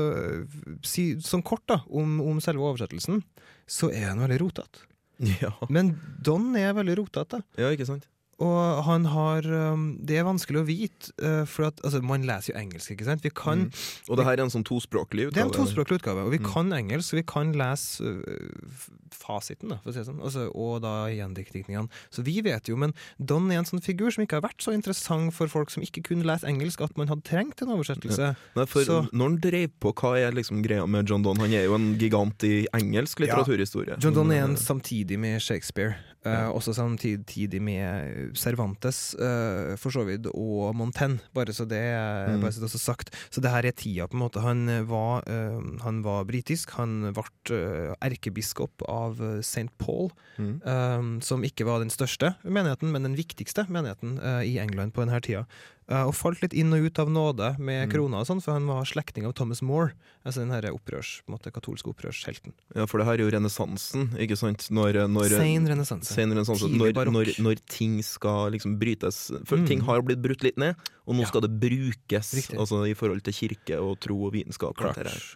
si, 0.81 1.13
Sånn 1.21 1.45
kort 1.45 1.61
da 1.69 1.85
om, 1.93 2.17
om 2.25 2.41
selve 2.41 2.65
oversettelsen, 2.65 3.21
så 3.69 3.93
er 3.93 4.09
den 4.09 4.17
veldig 4.25 4.41
rotete. 4.41 4.89
Ja. 5.43 5.51
Men 5.69 5.93
Don 6.25 6.55
er 6.57 6.73
veldig 6.73 6.97
rotete. 7.03 7.41
ja, 7.59 7.69
ikke 7.73 7.85
sant? 7.85 8.07
Og 8.41 8.83
han 8.87 9.05
har 9.05 9.45
um, 9.45 9.83
Det 10.01 10.17
er 10.17 10.25
vanskelig 10.25 10.61
å 10.63 10.65
vite, 10.65 11.11
uh, 11.21 11.43
for 11.45 11.67
at 11.69 11.81
altså, 11.85 12.01
man 12.01 12.23
leser 12.25 12.53
jo 12.53 12.59
engelsk, 12.61 12.95
ikke 12.95 13.05
sant? 13.05 13.21
Vi 13.25 13.29
kan, 13.29 13.67
Mm. 13.71 14.09
Og 14.09 14.17
det 14.17 14.25
her 14.25 14.39
er 14.39 14.43
en 14.45 14.49
sånn 14.53 14.63
tospråklig 14.65 15.27
utgave? 15.29 15.35
Det 15.35 15.41
er 15.43 15.49
en 15.51 15.57
tospråklig 15.67 15.99
utgave, 16.01 16.23
og 16.25 16.31
vi 16.33 16.39
Mm. 16.39 16.47
kan 16.53 16.71
engelsk, 16.73 17.11
så 17.11 17.19
vi 17.19 17.23
kan 17.23 17.51
lese 17.53 18.01
uh, 18.01 18.87
fasiten, 19.11 19.69
da, 19.69 19.77
for 19.83 19.91
å 19.91 19.93
si 19.93 19.99
det 19.99 20.07
sånn, 20.07 20.21
altså, 20.23 20.47
og 20.55 20.81
da 20.81 20.93
gjendiktningene. 21.11 21.89
Så 22.09 22.23
vi 22.25 22.41
vet 22.41 22.67
jo, 22.71 22.75
men 22.79 22.93
Don 23.19 23.51
er 23.51 23.59
en 23.61 23.65
sånn 23.67 23.83
figur 23.83 24.09
som 24.11 24.23
ikke 24.25 24.39
har 24.39 24.45
vært 24.49 24.63
så 24.63 24.73
interessant 24.73 25.33
for 25.35 25.47
folk 25.51 25.69
som 25.69 25.83
ikke 25.83 26.01
kunne 26.07 26.25
lese 26.25 26.47
engelsk, 26.49 26.81
at 26.81 26.97
man 26.97 27.07
hadde 27.11 27.23
trengt 27.27 27.61
en 27.61 27.69
oversettelse. 27.75 28.35
Nei, 28.55 28.65
for 28.65 28.83
Så- 28.83 29.09
Når 29.13 29.29
han 29.29 29.37
drev 29.39 29.69
på, 29.79 29.93
hva 29.93 30.17
er 30.17 30.31
liksom 30.31 30.63
greia 30.63 30.87
med 30.87 31.07
John 31.07 31.21
Don? 31.21 31.35
Han 31.37 31.53
er 31.53 31.65
jo 31.65 31.75
en 31.75 31.97
gigant 31.99 32.41
i 32.43 32.65
engelsk 32.73 33.19
litteraturhistorie. 33.19 33.99
John 34.01 34.13
Don 34.13 34.31
er 34.31 34.43
en 34.43 34.51
eh, 34.53 34.57
samtidig 34.57 35.19
med 35.19 35.39
Shakespeare, 35.41 35.95
uh, 36.25 36.49
også 36.53 36.73
samtidig 36.77 37.61
med 37.61 38.35
Cervantes, 38.37 39.15
uh, 39.19 39.75
for 39.81 39.93
så 39.93 40.03
vidt, 40.05 40.27
og 40.31 40.75
Montaigne, 40.75 41.19
bare 41.33 41.53
så 41.53 41.65
det 41.67 41.79
er 41.79 42.31
Mm. 42.31 42.41
bare 42.41 42.51
så 42.51 42.79
sagt. 42.79 43.09
Så 43.29 43.41
det 43.41 43.51
her 43.51 43.65
er 43.65 43.71
tida, 43.71 44.07
på 44.07 44.15
en 44.17 44.23
måte. 44.23 44.41
Han 44.41 44.65
var, 44.87 45.23
uh, 45.27 45.61
han 45.81 46.01
var 46.03 46.25
britisk, 46.25 46.71
han 46.77 47.13
ble 47.13 47.95
erkebiskop 48.01 48.83
av 48.87 49.19
St. 49.41 49.69
Paul, 49.77 50.11
mm. 50.37 51.21
som 51.21 51.43
ikke 51.43 51.65
var 51.65 51.79
den 51.79 51.89
største 51.89 52.35
menigheten, 52.43 52.91
men 52.91 53.03
den 53.03 53.15
viktigste 53.15 53.65
menigheten 53.69 54.19
i 54.45 54.57
England 54.59 54.93
på 54.93 55.03
denne 55.05 55.19
tida. 55.21 55.45
Uh, 55.91 56.05
og 56.07 56.13
falt 56.15 56.39
litt 56.41 56.53
inn 56.55 56.71
og 56.71 56.85
ut 56.87 56.99
av 57.03 57.09
nåde 57.11 57.59
med 57.59 57.89
Mm. 57.89 57.91
krona 57.91 58.21
og 58.21 58.27
sånn, 58.29 58.39
for 58.41 58.53
han 58.55 58.63
var 58.65 58.85
slektning 58.87 59.25
av 59.27 59.33
Thomas 59.35 59.61
More, 59.61 59.91
altså 60.25 60.39
den 60.39 60.49
her 60.55 60.63
opprørs, 60.71 61.19
på 61.25 61.33
en 61.33 61.35
måte, 61.37 61.51
katolske 61.51 61.91
opprørshelten. 61.91 62.53
Ja, 62.73 62.85
for 62.87 62.99
det 63.01 63.07
her 63.09 63.19
er 63.19 63.25
jo 63.25 63.31
renessansen, 63.35 64.07
ikke 64.15 64.37
sant? 64.39 64.69
Når, 64.71 65.01
når, 65.11 65.35
Sein 65.35 65.67
renessanse. 65.67 66.13
Sen 66.15 66.31
renessanse. 66.31 66.69
Når, 66.71 66.93
når, 67.11 67.33
når 67.43 67.59
ting 67.67 67.99
skal 68.01 68.51
liksom 68.55 68.79
brytes 68.79 69.31
For 69.45 69.57
Mm. 69.57 69.67
ting 69.67 69.81
har 69.81 70.01
blitt 70.01 70.21
brutt 70.23 70.41
litt 70.47 70.57
ned, 70.57 70.75
og 71.11 71.17
nå 71.19 71.27
skal 71.27 71.43
det 71.43 71.51
brukes 71.59 72.31
Riktig. 72.39 72.57
altså 72.57 72.81
i 72.87 72.95
forhold 72.97 73.21
til 73.27 73.35
kirke 73.35 73.77
og 73.83 73.99
tro 74.03 74.15
og 74.29 74.31
vitenskap. 74.33 74.79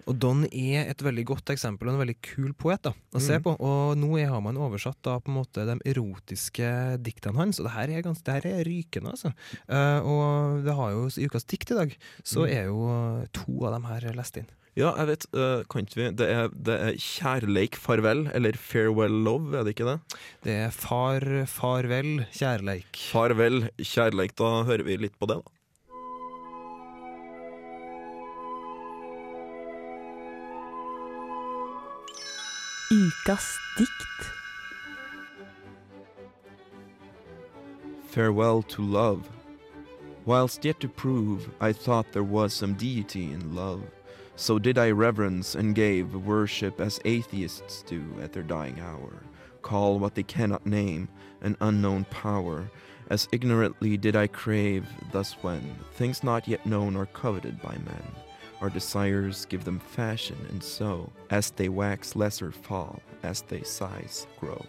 og 0.08 0.16
Don 0.24 0.46
er 0.48 0.88
et 0.90 1.04
veldig 1.04 1.26
godt 1.28 1.52
eksempel 1.54 1.90
og 1.92 1.98
en 1.98 2.02
veldig 2.06 2.18
kul 2.24 2.54
poet 2.56 2.82
da, 2.88 2.94
å 3.14 3.20
se 3.22 3.36
Mhm. 3.38 3.44
på. 3.44 3.56
Og 3.60 3.98
nå 4.00 4.10
er- 4.22 4.30
har 4.32 4.42
man 4.42 4.56
oversatt 4.58 5.02
da 5.04 5.20
på 5.20 5.30
en 5.30 5.40
måte 5.44 5.66
de 5.68 5.76
erotiske 5.94 6.98
diktene 7.04 7.36
hans, 7.38 7.60
og 7.60 7.66
det 7.68 7.74
her 7.76 7.90
er, 7.98 8.02
gans, 8.02 8.22
det 8.22 8.34
her 8.44 8.46
er 8.52 8.64
rykende, 8.64 9.12
altså. 9.12 9.34
Uh, 9.70 10.00
og 10.02 10.64
det 10.66 10.74
har 10.76 10.92
jo 10.96 11.06
i 11.08 11.28
ukas 11.28 11.46
dikt 11.46 11.72
i 11.72 11.76
dag, 11.76 11.98
så 12.24 12.46
mm. 12.46 12.52
er 12.56 12.66
jo 12.72 13.28
to 13.34 13.66
av 13.66 13.74
dem 13.76 13.84
her 13.90 14.14
lest 14.16 14.38
inn. 14.38 14.48
Ja, 14.76 14.90
jeg 15.00 15.08
vet, 15.08 15.26
Uh, 15.32 15.64
kan 15.72 15.86
ikke 15.86 15.96
vi 15.96 16.06
Det 16.20 16.28
er, 16.30 16.50
det 16.50 16.76
er 16.82 16.94
kjærleik, 17.00 17.76
farvel, 17.80 18.26
eller 18.36 18.52
farewell 18.60 19.24
love, 19.24 19.54
er 19.56 19.64
det 19.64 19.76
ikke 19.76 19.88
det? 19.88 20.18
Det 20.44 20.52
er 20.66 20.70
Far, 20.76 21.22
farvel, 21.48 22.26
kjærleik. 22.36 22.92
Farvel, 23.12 23.70
kjærleik. 23.80 24.36
Da 24.36 24.64
hører 24.68 24.84
vi 24.84 24.98
litt 24.98 25.16
på 25.18 25.28
det, 25.32 25.38
da. 25.40 25.52
Ukas 32.92 33.58
dikt. 33.78 34.32
Farewell 38.04 38.62
to 38.62 38.84
love. 38.84 39.28
Whilst 40.26 40.64
yet 40.64 40.80
to 40.82 40.88
prove, 40.88 41.50
I 41.60 41.74
thought 41.74 42.12
there 42.12 42.24
was 42.24 42.54
some 42.54 42.76
deity 42.76 43.32
in 43.32 43.56
love. 43.56 43.82
So 44.36 44.60
did 44.60 44.78
I 44.78 44.92
reverence 44.92 45.56
and 45.56 45.74
gave 45.74 46.14
worship 46.14 46.80
as 46.80 47.00
atheists 47.06 47.82
do 47.82 48.04
at 48.22 48.34
their 48.34 48.44
dying 48.44 48.80
hour. 48.80 49.24
Call 49.64 49.98
what 49.98 50.14
they 50.14 50.24
cannot 50.24 50.68
name 50.68 51.10
an 51.42 51.58
unknown 51.62 52.06
power. 52.12 52.70
As 53.10 53.28
ignorantly 53.32 53.98
did 53.98 54.16
I 54.16 54.28
crave, 54.28 54.86
thus 55.12 55.34
when 55.42 55.76
things 55.94 56.24
not 56.24 56.48
yet 56.48 56.68
known 56.68 56.96
are 56.96 57.08
coveted 57.08 57.60
by 57.64 57.78
men. 57.78 58.25
Our 58.62 58.70
desires 58.70 59.46
give 59.46 59.66
them 59.66 59.80
fashion, 59.80 60.38
and 60.50 60.64
so, 60.64 61.12
as 61.30 61.52
they 61.52 61.70
wax 61.70 62.16
lesser 62.16 62.52
fall, 62.52 63.02
as 63.24 63.42
they 63.42 63.64
size 63.64 64.28
grow. 64.40 64.66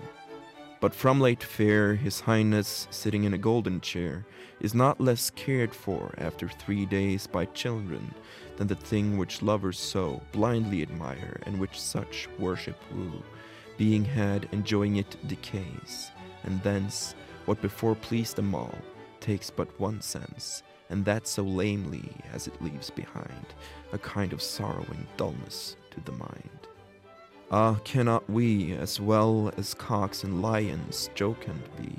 But 0.81 0.95
from 0.95 1.21
late 1.21 1.43
fair, 1.43 1.95
His 1.95 2.21
Highness, 2.21 2.87
sitting 2.91 3.25
in 3.25 3.33
a 3.35 3.39
golden 3.39 3.81
chair, 3.81 4.27
is 4.61 4.75
not 4.75 5.01
less 5.01 5.31
cared 5.31 5.75
for 5.75 6.15
after 6.19 6.49
three 6.49 6.85
days 6.85 7.27
by 7.27 7.47
children 7.47 8.15
than 8.57 8.67
the 8.67 8.75
thing 8.75 9.17
which 9.17 9.43
lovers 9.43 9.79
so 9.79 10.21
blindly 10.33 10.83
admire 10.83 11.41
and 11.47 11.59
which 11.59 11.81
such 11.81 12.29
worship 12.39 12.81
woo. 12.95 13.23
Being 13.79 14.05
had, 14.05 14.49
enjoying 14.53 14.97
it 14.97 15.17
decays, 15.29 16.11
and 16.45 16.63
thence 16.63 17.15
what 17.47 17.61
before 17.63 17.95
pleased 17.95 18.37
them 18.37 18.55
all 18.55 18.75
takes 19.21 19.51
but 19.51 19.81
one 19.81 20.01
sense, 20.01 20.63
and 20.91 21.05
that 21.05 21.27
so 21.27 21.43
lamely 21.43 22.11
as 22.33 22.47
it 22.47 22.63
leaves 22.63 22.91
behind 22.91 23.47
a 23.93 23.99
kind 23.99 24.33
of 24.33 24.43
sorrowing 24.43 25.07
dullness 25.17 25.77
to 25.91 26.01
the 26.01 26.13
mind. 26.13 26.51
Ah, 27.51 27.77
cannot 27.85 28.29
we, 28.29 28.73
as 28.73 29.01
well 29.01 29.53
as 29.57 29.75
cocks 29.75 30.25
and 30.25 30.43
lions, 30.43 31.11
jocund 31.15 31.63
be, 31.81 31.97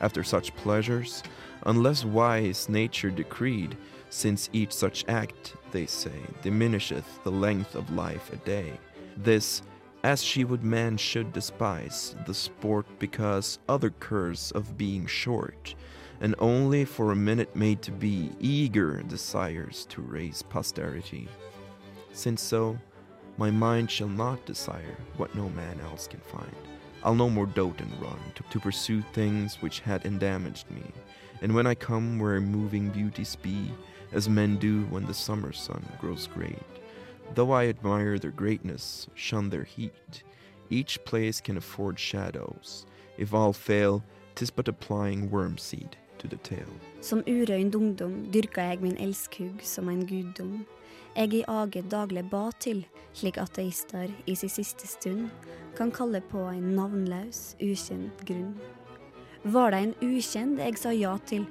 after 0.00 0.24
such 0.24 0.54
pleasures, 0.56 1.22
unless 1.66 2.04
wise 2.04 2.68
nature 2.68 3.10
decreed, 3.10 3.76
since 4.08 4.50
each 4.52 4.72
such 4.72 5.04
act, 5.06 5.54
they 5.70 5.86
say, 5.86 6.20
diminisheth 6.42 7.22
the 7.22 7.30
length 7.30 7.76
of 7.76 7.94
life 7.94 8.32
a 8.32 8.36
day. 8.36 8.72
This, 9.16 9.62
as 10.02 10.22
she 10.22 10.44
would 10.44 10.64
man 10.64 10.96
should 10.96 11.32
despise 11.32 12.16
the 12.26 12.34
sport 12.34 12.86
because 12.98 13.60
other 13.68 13.90
curse 13.90 14.50
of 14.50 14.76
being 14.76 15.06
short, 15.06 15.74
and 16.20 16.34
only 16.38 16.84
for 16.84 17.12
a 17.12 17.16
minute 17.16 17.54
made 17.56 17.80
to 17.82 17.90
be 17.90 18.30
eager 18.38 19.02
desires 19.02 19.86
to 19.90 20.02
raise 20.02 20.42
posterity. 20.42 21.28
Since 22.12 22.42
so, 22.42 22.78
my 23.38 23.50
mind 23.50 23.90
shall 23.90 24.08
not 24.08 24.44
desire 24.44 24.98
what 25.16 25.34
no 25.34 25.48
man 25.50 25.80
else 25.80 26.06
can 26.06 26.20
find. 26.20 26.54
I'll 27.02 27.14
no 27.14 27.30
more 27.30 27.46
dote 27.46 27.80
and 27.80 28.02
run 28.02 28.18
to, 28.34 28.42
to 28.42 28.60
pursue 28.60 29.00
things 29.00 29.56
which 29.62 29.80
had 29.80 30.04
endamaged 30.04 30.70
me. 30.70 30.82
And 31.40 31.54
when 31.54 31.66
I 31.66 31.74
come 31.74 32.18
where 32.18 32.40
moving 32.40 32.90
beauties 32.90 33.36
be, 33.36 33.70
as 34.12 34.28
men 34.28 34.58
do 34.58 34.82
when 34.90 35.06
the 35.06 35.14
summer 35.14 35.52
sun 35.52 35.82
grows 35.98 36.26
great, 36.26 36.58
though 37.34 37.52
I 37.52 37.68
admire 37.68 38.18
their 38.18 38.30
greatness, 38.32 39.06
shun 39.14 39.48
their 39.48 39.64
heat, 39.64 40.22
each 40.68 41.02
place 41.04 41.40
can 41.40 41.56
afford 41.56 41.98
shadows. 41.98 42.84
If 43.16 43.32
all 43.32 43.54
fail, 43.54 44.04
'tis 44.34 44.50
but 44.50 44.68
applying 44.68 45.30
worm 45.30 45.56
seed. 45.56 45.96
Som 47.00 47.22
urøynd 47.24 47.74
ungdom 47.74 48.16
dyrka 48.32 48.66
jeg 48.70 48.82
min 48.82 48.98
elskhugg 49.00 49.62
som 49.64 49.88
en 49.88 50.02
guddom. 50.06 50.66
Jeg 51.16 51.32
i 51.34 51.44
age 51.48 51.82
daglig 51.90 52.22
ba 52.30 52.50
til, 52.62 52.84
slik 53.16 53.38
ateister 53.40 54.10
i 54.26 54.34
sin 54.38 54.52
siste 54.52 54.86
stund 54.86 55.30
kan 55.76 55.90
kalle 55.90 56.20
på 56.30 56.44
en 56.52 56.74
navnløs, 56.76 57.56
ukjent 57.60 58.22
grunn. 58.28 58.54
Var 59.44 59.72
det 59.72 59.80
en 59.80 59.94
ukjent 60.04 60.60
jeg 60.60 60.78
sa 60.78 60.92
ja 60.94 61.16
til, 61.26 61.46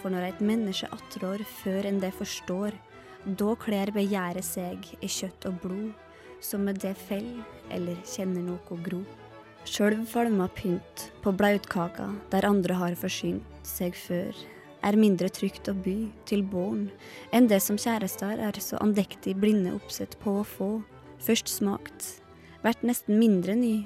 for 0.00 0.14
når 0.14 0.28
et 0.28 0.40
menneske 0.44 0.88
attrår 0.94 1.42
før 1.62 1.90
enn 1.90 2.00
det 2.00 2.12
forstår, 2.14 2.76
da 3.24 3.54
kler 3.56 3.92
begjæret 3.92 4.44
seg 4.46 4.88
i 5.00 5.08
kjøtt 5.08 5.48
og 5.48 5.58
blod, 5.62 5.90
som 6.44 6.64
med 6.68 6.80
det 6.84 6.94
fell 7.08 7.30
eller 7.72 7.98
kjenner 8.04 8.44
noe 8.44 8.80
gro. 8.84 9.02
Sjølv 9.64 10.04
falma 10.06 10.46
pynt 10.52 11.08
på 11.24 11.32
blautkaka 11.32 12.10
der 12.32 12.44
andre 12.44 12.76
har 12.76 12.96
forsynt 13.00 13.53
seg 13.66 13.96
før, 13.98 14.34
er 14.84 14.98
mindre 15.00 15.30
trygt 15.32 15.68
å 15.70 15.74
by 15.76 15.96
til 16.28 16.44
barn 16.44 16.88
enn 17.32 17.48
det 17.48 17.60
som 17.64 17.78
kjærester 17.80 18.40
er 18.48 18.58
så 18.60 18.80
andektig 18.84 19.36
blinde 19.40 19.72
oppsett 19.76 20.18
på 20.20 20.40
å 20.40 20.46
få. 20.48 20.70
Først 21.24 21.48
smakt, 21.48 22.08
vært 22.64 22.84
nesten 22.84 23.18
mindre 23.20 23.56
ny. 23.56 23.76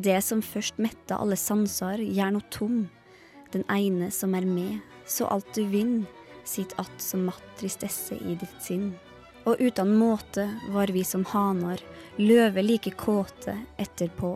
Det 0.00 0.18
som 0.24 0.42
først 0.42 0.80
metta 0.82 1.20
alle 1.20 1.36
sanser, 1.38 2.00
gjør 2.02 2.34
noe 2.34 2.50
tom. 2.50 2.80
Den 3.52 3.66
ene 3.70 4.10
som 4.14 4.34
er 4.34 4.46
med, 4.48 4.80
så 5.06 5.28
alt 5.30 5.48
du 5.54 5.64
vinner, 5.68 6.08
sitt 6.44 6.72
att 6.76 7.00
som 7.00 7.24
matt 7.24 7.42
tristesse 7.58 8.14
i 8.14 8.34
ditt 8.34 8.62
sinn. 8.62 8.94
Og 9.46 9.60
uten 9.60 9.92
måte 9.96 10.48
var 10.72 10.90
vi 10.92 11.04
som 11.04 11.24
hanar, 11.24 11.80
løve 12.16 12.62
like 12.62 12.90
kåte 12.90 13.54
etterpå. 13.78 14.34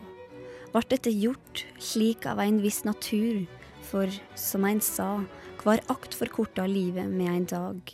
Vart 0.71 0.89
dette 0.89 1.11
gjort 1.11 1.65
slik 1.79 2.25
av 2.25 2.39
en 2.39 2.61
viss 2.63 2.83
natur, 2.83 3.45
for 3.85 4.11
som 4.39 4.65
ein 4.67 4.81
sa, 4.83 5.23
hver 5.61 5.81
akt 5.91 6.17
forkorta 6.17 6.67
livet 6.69 7.09
med 7.09 7.31
en 7.31 7.47
dag. 7.51 7.93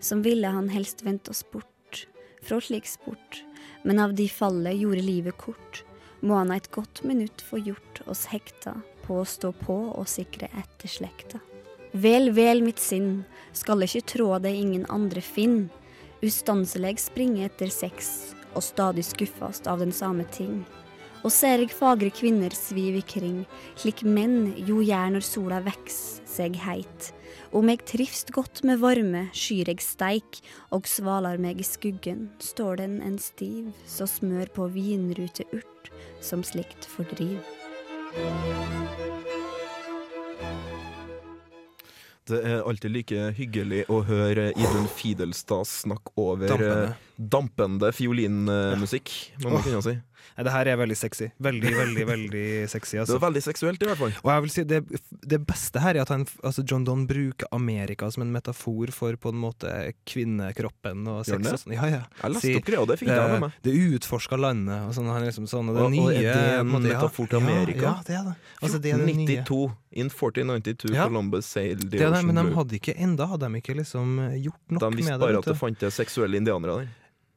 Som 0.00 0.22
ville 0.24 0.48
han 0.48 0.70
helst 0.72 1.04
vendt 1.04 1.28
oss 1.28 1.42
bort, 1.52 2.06
fra 2.42 2.60
slik 2.60 2.88
sport, 2.88 3.42
men 3.82 4.00
av 4.00 4.14
de 4.14 4.28
fallet 4.28 4.78
gjorde 4.80 5.04
livet 5.04 5.36
kort, 5.40 5.84
må 6.20 6.36
han 6.40 6.52
et 6.52 6.70
godt 6.72 7.02
minutt 7.04 7.42
få 7.44 7.60
gjort 7.60 8.02
oss 8.06 8.26
hekta 8.32 8.76
på 9.04 9.20
å 9.20 9.28
stå 9.28 9.52
på 9.56 9.76
og 9.90 10.08
sikre 10.08 10.50
etter 10.60 10.88
slekta. 10.88 11.40
Vel, 11.92 12.30
vel, 12.30 12.62
mitt 12.62 12.78
sinn, 12.78 13.24
skal 13.52 13.82
ikke 13.82 14.04
trå 14.14 14.36
det 14.38 14.52
ingen 14.54 14.84
andre 14.92 15.22
finn, 15.24 15.64
ustanselig 16.22 17.00
springe 17.02 17.48
etter 17.48 17.72
sex, 17.72 18.34
og 18.54 18.62
stadig 18.62 19.04
skuffast 19.08 19.66
av 19.70 19.82
den 19.82 19.92
samme 19.94 20.26
ting. 20.30 20.62
Og 21.20 21.32
ser 21.34 21.60
eg 21.60 21.72
fagre 21.76 22.08
kvinner 22.14 22.54
sviv 22.56 22.96
ikring, 23.02 23.42
slik 23.76 24.00
menn 24.08 24.54
jo 24.56 24.78
gjør 24.80 25.12
når 25.16 25.26
sola 25.26 25.58
veks 25.66 25.98
seg 26.24 26.56
heit. 26.64 27.10
Om 27.52 27.68
eg 27.72 27.84
trivst 27.84 28.32
godt 28.32 28.62
med 28.64 28.80
varme, 28.80 29.26
skyr 29.36 29.68
eg 29.72 29.82
steik, 29.84 30.40
og 30.72 30.88
svalar 30.88 31.36
meg 31.42 31.60
i 31.60 31.66
skuggen, 31.66 32.30
står 32.40 32.80
den 32.80 33.00
en 33.04 33.18
stiv, 33.20 33.68
så 33.84 34.08
smør 34.08 34.48
på 34.54 34.70
vinrute 34.72 35.44
urt, 35.52 35.92
som 36.24 36.44
slikt 36.46 36.88
fordriv. 36.88 37.42
Det 42.30 42.38
er 42.46 42.60
alltid 42.62 42.92
like 42.94 43.30
hyggelig 43.34 43.80
å 43.90 44.04
høre 44.06 44.50
Idun 44.54 44.86
Fidelstad 44.94 45.66
snakke 45.66 46.12
over 46.20 46.46
Dampende. 46.52 46.92
eh, 46.92 47.08
dampende 47.18 47.90
fiolinmusikk, 47.96 49.10
må 49.42 49.56
man 49.56 49.64
kunne 49.66 49.82
si. 49.82 49.96
Nei, 50.36 50.44
det 50.44 50.52
her 50.52 50.66
er 50.72 50.76
veldig 50.80 50.96
sexy. 50.96 51.30
Veldig, 51.40 51.72
veldig 51.76 52.06
veldig 52.06 52.44
sexy. 52.70 52.96
Det 52.96 53.00
Altså. 53.04 53.16
er 53.16 53.24
veldig 53.26 53.42
seksuelt, 53.42 53.82
i 53.82 53.86
hvert 53.90 53.98
fall. 53.98 54.12
Og 54.24 54.30
jeg 54.32 54.42
vil 54.46 54.50
si 54.54 54.62
det, 54.64 54.80
det 55.26 55.38
beste 55.46 55.80
her 55.80 55.94
er 55.96 56.02
at 56.02 56.08
han, 56.12 56.24
altså 56.44 56.64
John 56.68 56.84
Donne 56.84 57.06
bruker 57.10 57.46
Amerika 57.52 58.10
som 58.10 58.22
en 58.22 58.32
metafor 58.32 58.90
for 58.92 59.16
på 59.16 59.28
en 59.32 59.40
måte 59.40 59.70
kvinnekroppen 60.06 61.06
og 61.10 61.24
sex. 61.26 61.42
det? 61.42 61.52
Og 61.52 61.62
sånn. 61.64 61.74
ja, 61.76 61.86
ja. 61.90 62.00
Jeg 62.22 62.34
leste 62.34 62.54
opp 62.60 62.66
greia, 62.70 62.84
det 62.90 62.98
fikk 63.00 63.08
jeg 63.10 63.20
med 63.20 63.34
det, 63.34 63.40
meg. 63.40 63.58
det 63.66 63.74
utforska 63.96 64.38
landet 64.40 64.86
og 64.88 64.94
sånn. 64.96 65.10
Han 65.10 65.24
liksom 65.26 65.46
sånn 65.50 65.70
og 65.72 65.76
det 65.76 65.84
Og- 65.84 65.90
nye 65.90 66.00
og 66.00 66.12
er 66.12 66.20
det 66.22 66.60
en 66.60 66.66
måte, 66.70 66.88
metafor 66.90 67.28
til 67.30 67.38
Amerika? 67.40 67.82
Ja, 67.82 67.94
ja, 67.96 68.02
det 68.06 68.14
er 68.20 68.24
det. 68.30 68.34
Altså, 68.62 68.78
det 68.80 68.92
er 68.92 68.98
det 68.98 69.06
nye. 69.16 69.26
1492. 69.26 69.76
In 69.92 70.08
1492 70.10 70.94
Ja. 70.94 71.06
Columbus 71.08 71.46
sailed 71.46 71.80
the 71.80 71.88
Det 71.90 71.98
det, 71.98 72.06
ocean 72.12 72.26
men 72.26 72.34
de 72.46 72.54
hadde 72.54 72.74
ikke 72.78 72.94
enda 72.96 73.26
hadde 73.26 73.48
de 73.52 73.60
ikke 73.60 73.74
liksom 73.76 74.18
gjort 74.42 74.60
nok 74.70 74.80
De 74.80 74.96
visste 74.96 75.10
med 75.10 75.20
det. 75.20 75.26
bare 75.26 75.38
at 75.38 75.44
det 75.44 75.56
fantes 75.58 75.94
seksuelle 75.94 76.36
indianere 76.38 76.76
der. 76.78 76.88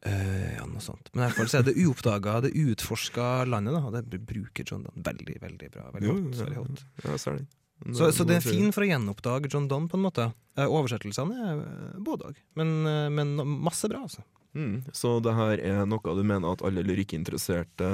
Eh, 0.06 0.56
ja, 0.58 0.66
noe 0.68 0.84
sånt. 0.84 1.10
Men 1.14 1.24
i 1.24 1.26
hvert 1.28 1.38
fall 1.38 1.52
så 1.52 1.60
er 1.62 1.68
det 1.70 1.78
uoppdaga, 1.80 2.40
det 2.44 2.52
uutforska 2.60 3.28
landet, 3.48 3.78
da. 3.80 4.02
Det 4.04 4.20
bruker 4.20 4.68
John 4.68 4.84
Donne 4.84 5.04
veldig, 5.06 5.38
veldig 5.42 5.70
bra. 5.72 5.90
Veldig 5.96 6.10
hot. 6.12 6.40
Veldig 6.42 6.58
hot. 6.60 6.86
Ja. 7.06 7.18
Så, 7.18 8.10
så 8.16 8.26
det 8.28 8.40
er 8.40 8.44
fint 8.44 8.60
fin 8.60 8.76
for 8.76 8.86
å 8.86 8.90
gjenoppdage 8.90 9.52
John 9.52 9.70
Donne, 9.72 9.92
på 9.92 10.00
en 10.00 10.04
måte. 10.06 10.28
Eh, 10.58 10.70
oversettelsene 10.70 11.34
er 11.50 11.64
eh, 11.66 12.00
både 12.06 12.30
òg. 12.32 12.40
Men, 12.60 12.76
eh, 12.86 13.10
men 13.10 13.36
masse 13.66 13.90
bra, 13.90 14.04
altså. 14.06 14.22
Mm, 14.54 14.84
så 14.94 15.16
det 15.26 15.32
her 15.34 15.58
er 15.66 15.80
noe 15.90 16.12
du 16.14 16.20
mener 16.22 16.52
at 16.54 16.62
alle 16.62 16.84
lyrikkinteresserte 16.86 17.88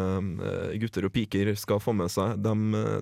gutter 0.75 1.05
og 1.07 1.13
piker 1.15 1.53
skal 1.55 1.79
få 1.79 1.93
med 1.95 2.11
seg 2.11 2.33
de, 2.43 2.51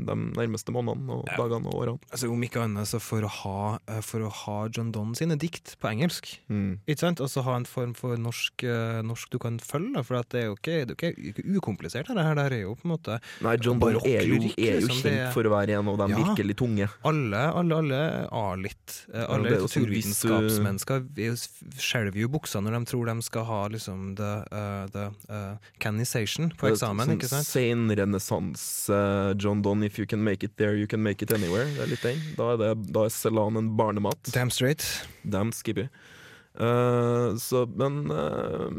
de 0.05 0.15
nærmeste 0.37 0.69
månedene 0.75 1.15
og 1.23 1.31
dagene 1.33 1.65
og 1.71 1.79
årene? 1.79 2.11
Altså 2.13 2.29
Om 2.29 2.43
ikke 2.45 2.61
annet 2.67 2.85
så 2.85 2.99
for 3.01 3.25
å 3.25 3.31
ha, 3.39 3.61
for 4.05 4.27
å 4.27 4.29
ha 4.43 4.57
John 4.69 4.91
Donne 4.93 5.17
sine 5.17 5.39
dikt 5.41 5.73
på 5.81 5.89
engelsk. 5.89 6.29
Mm. 6.53 6.83
Ikke 6.85 7.01
sant? 7.01 7.23
Og 7.25 7.31
så 7.33 7.41
ha 7.47 7.55
en 7.57 7.65
form 7.65 7.95
for 7.97 8.13
norsk, 8.21 8.61
norsk 9.09 9.33
du 9.33 9.39
kan 9.41 9.57
følge. 9.57 10.05
For 10.05 10.19
at 10.21 10.29
det 10.35 10.43
er 10.43 10.47
jo 10.51 10.59
ikke, 10.59 10.77
det 10.91 10.97
er 11.01 11.17
jo 11.17 11.33
ikke 11.33 11.57
ukomplisert. 11.57 12.13
Det 12.13 12.27
her 12.27 12.37
Det 12.37 12.45
her 12.45 12.57
er 12.59 12.63
jo 12.67 12.75
på 12.77 12.85
en 12.85 12.93
måte 12.93 13.17
Nei, 13.41 13.55
John 13.57 13.81
Donne 13.81 14.03
er 14.05 14.21
er 14.21 14.29
jo 14.29 14.37
liksom, 14.45 15.01
kjent 15.01 15.33
for 15.33 15.49
å 15.49 15.55
være 15.55 15.79
en 15.79 15.91
av 15.95 15.97
de 16.03 16.11
Ja. 16.13 16.21
virkelig 16.21 16.59
tunge. 16.61 16.91
Alle, 17.09 17.41
alle, 17.57 17.81
alle 17.81 18.01
A-litt. 18.29 18.99
Alle 19.25 19.46
det 19.47 19.57
er 19.57 19.61
jo 19.63 19.67
naturvitenskapsmennesker 19.67 21.05
skjelver 21.81 22.19
jo 22.21 22.29
buksa 22.31 22.61
når 22.63 22.77
de 22.77 22.81
tror 22.91 23.11
de 23.11 23.15
skal 23.25 23.47
ha 23.47 23.61
liksom 23.73 24.15
the, 24.19 24.31
uh, 24.51 24.85
the 24.93 25.07
uh, 25.31 25.71
canization 25.83 26.51
på 26.57 26.71
eksamen, 26.71 27.07
sånn 27.07 27.17
ikke 27.17 27.31
sant? 27.31 27.47
Senrenessanse 27.47 28.93
uh, 28.93 29.33
John 29.39 29.63
Donne, 29.65 29.87
if 29.87 29.99
you 29.99 30.05
can 30.05 30.23
make 30.23 30.43
it 30.43 30.57
there, 30.57 30.75
you 30.75 30.87
can 30.87 31.03
make 31.03 31.23
it 31.23 31.33
anywhere. 31.33 31.67
Det 31.77 31.85
er 31.85 31.93
litt 31.93 32.05
den. 32.05 32.21
Da 32.37 32.53
er, 32.53 32.61
det, 32.61 32.91
da 32.93 33.07
er 33.07 33.13
Celan 33.13 33.59
en 33.59 33.73
barnemat. 33.79 34.31
Damn 34.33 34.53
straight. 34.53 34.85
Damn 35.23 35.53
skippy. 35.55 35.87
Eh, 36.59 37.35
så, 37.35 37.65
men 37.65 38.11
uh, 38.11 38.69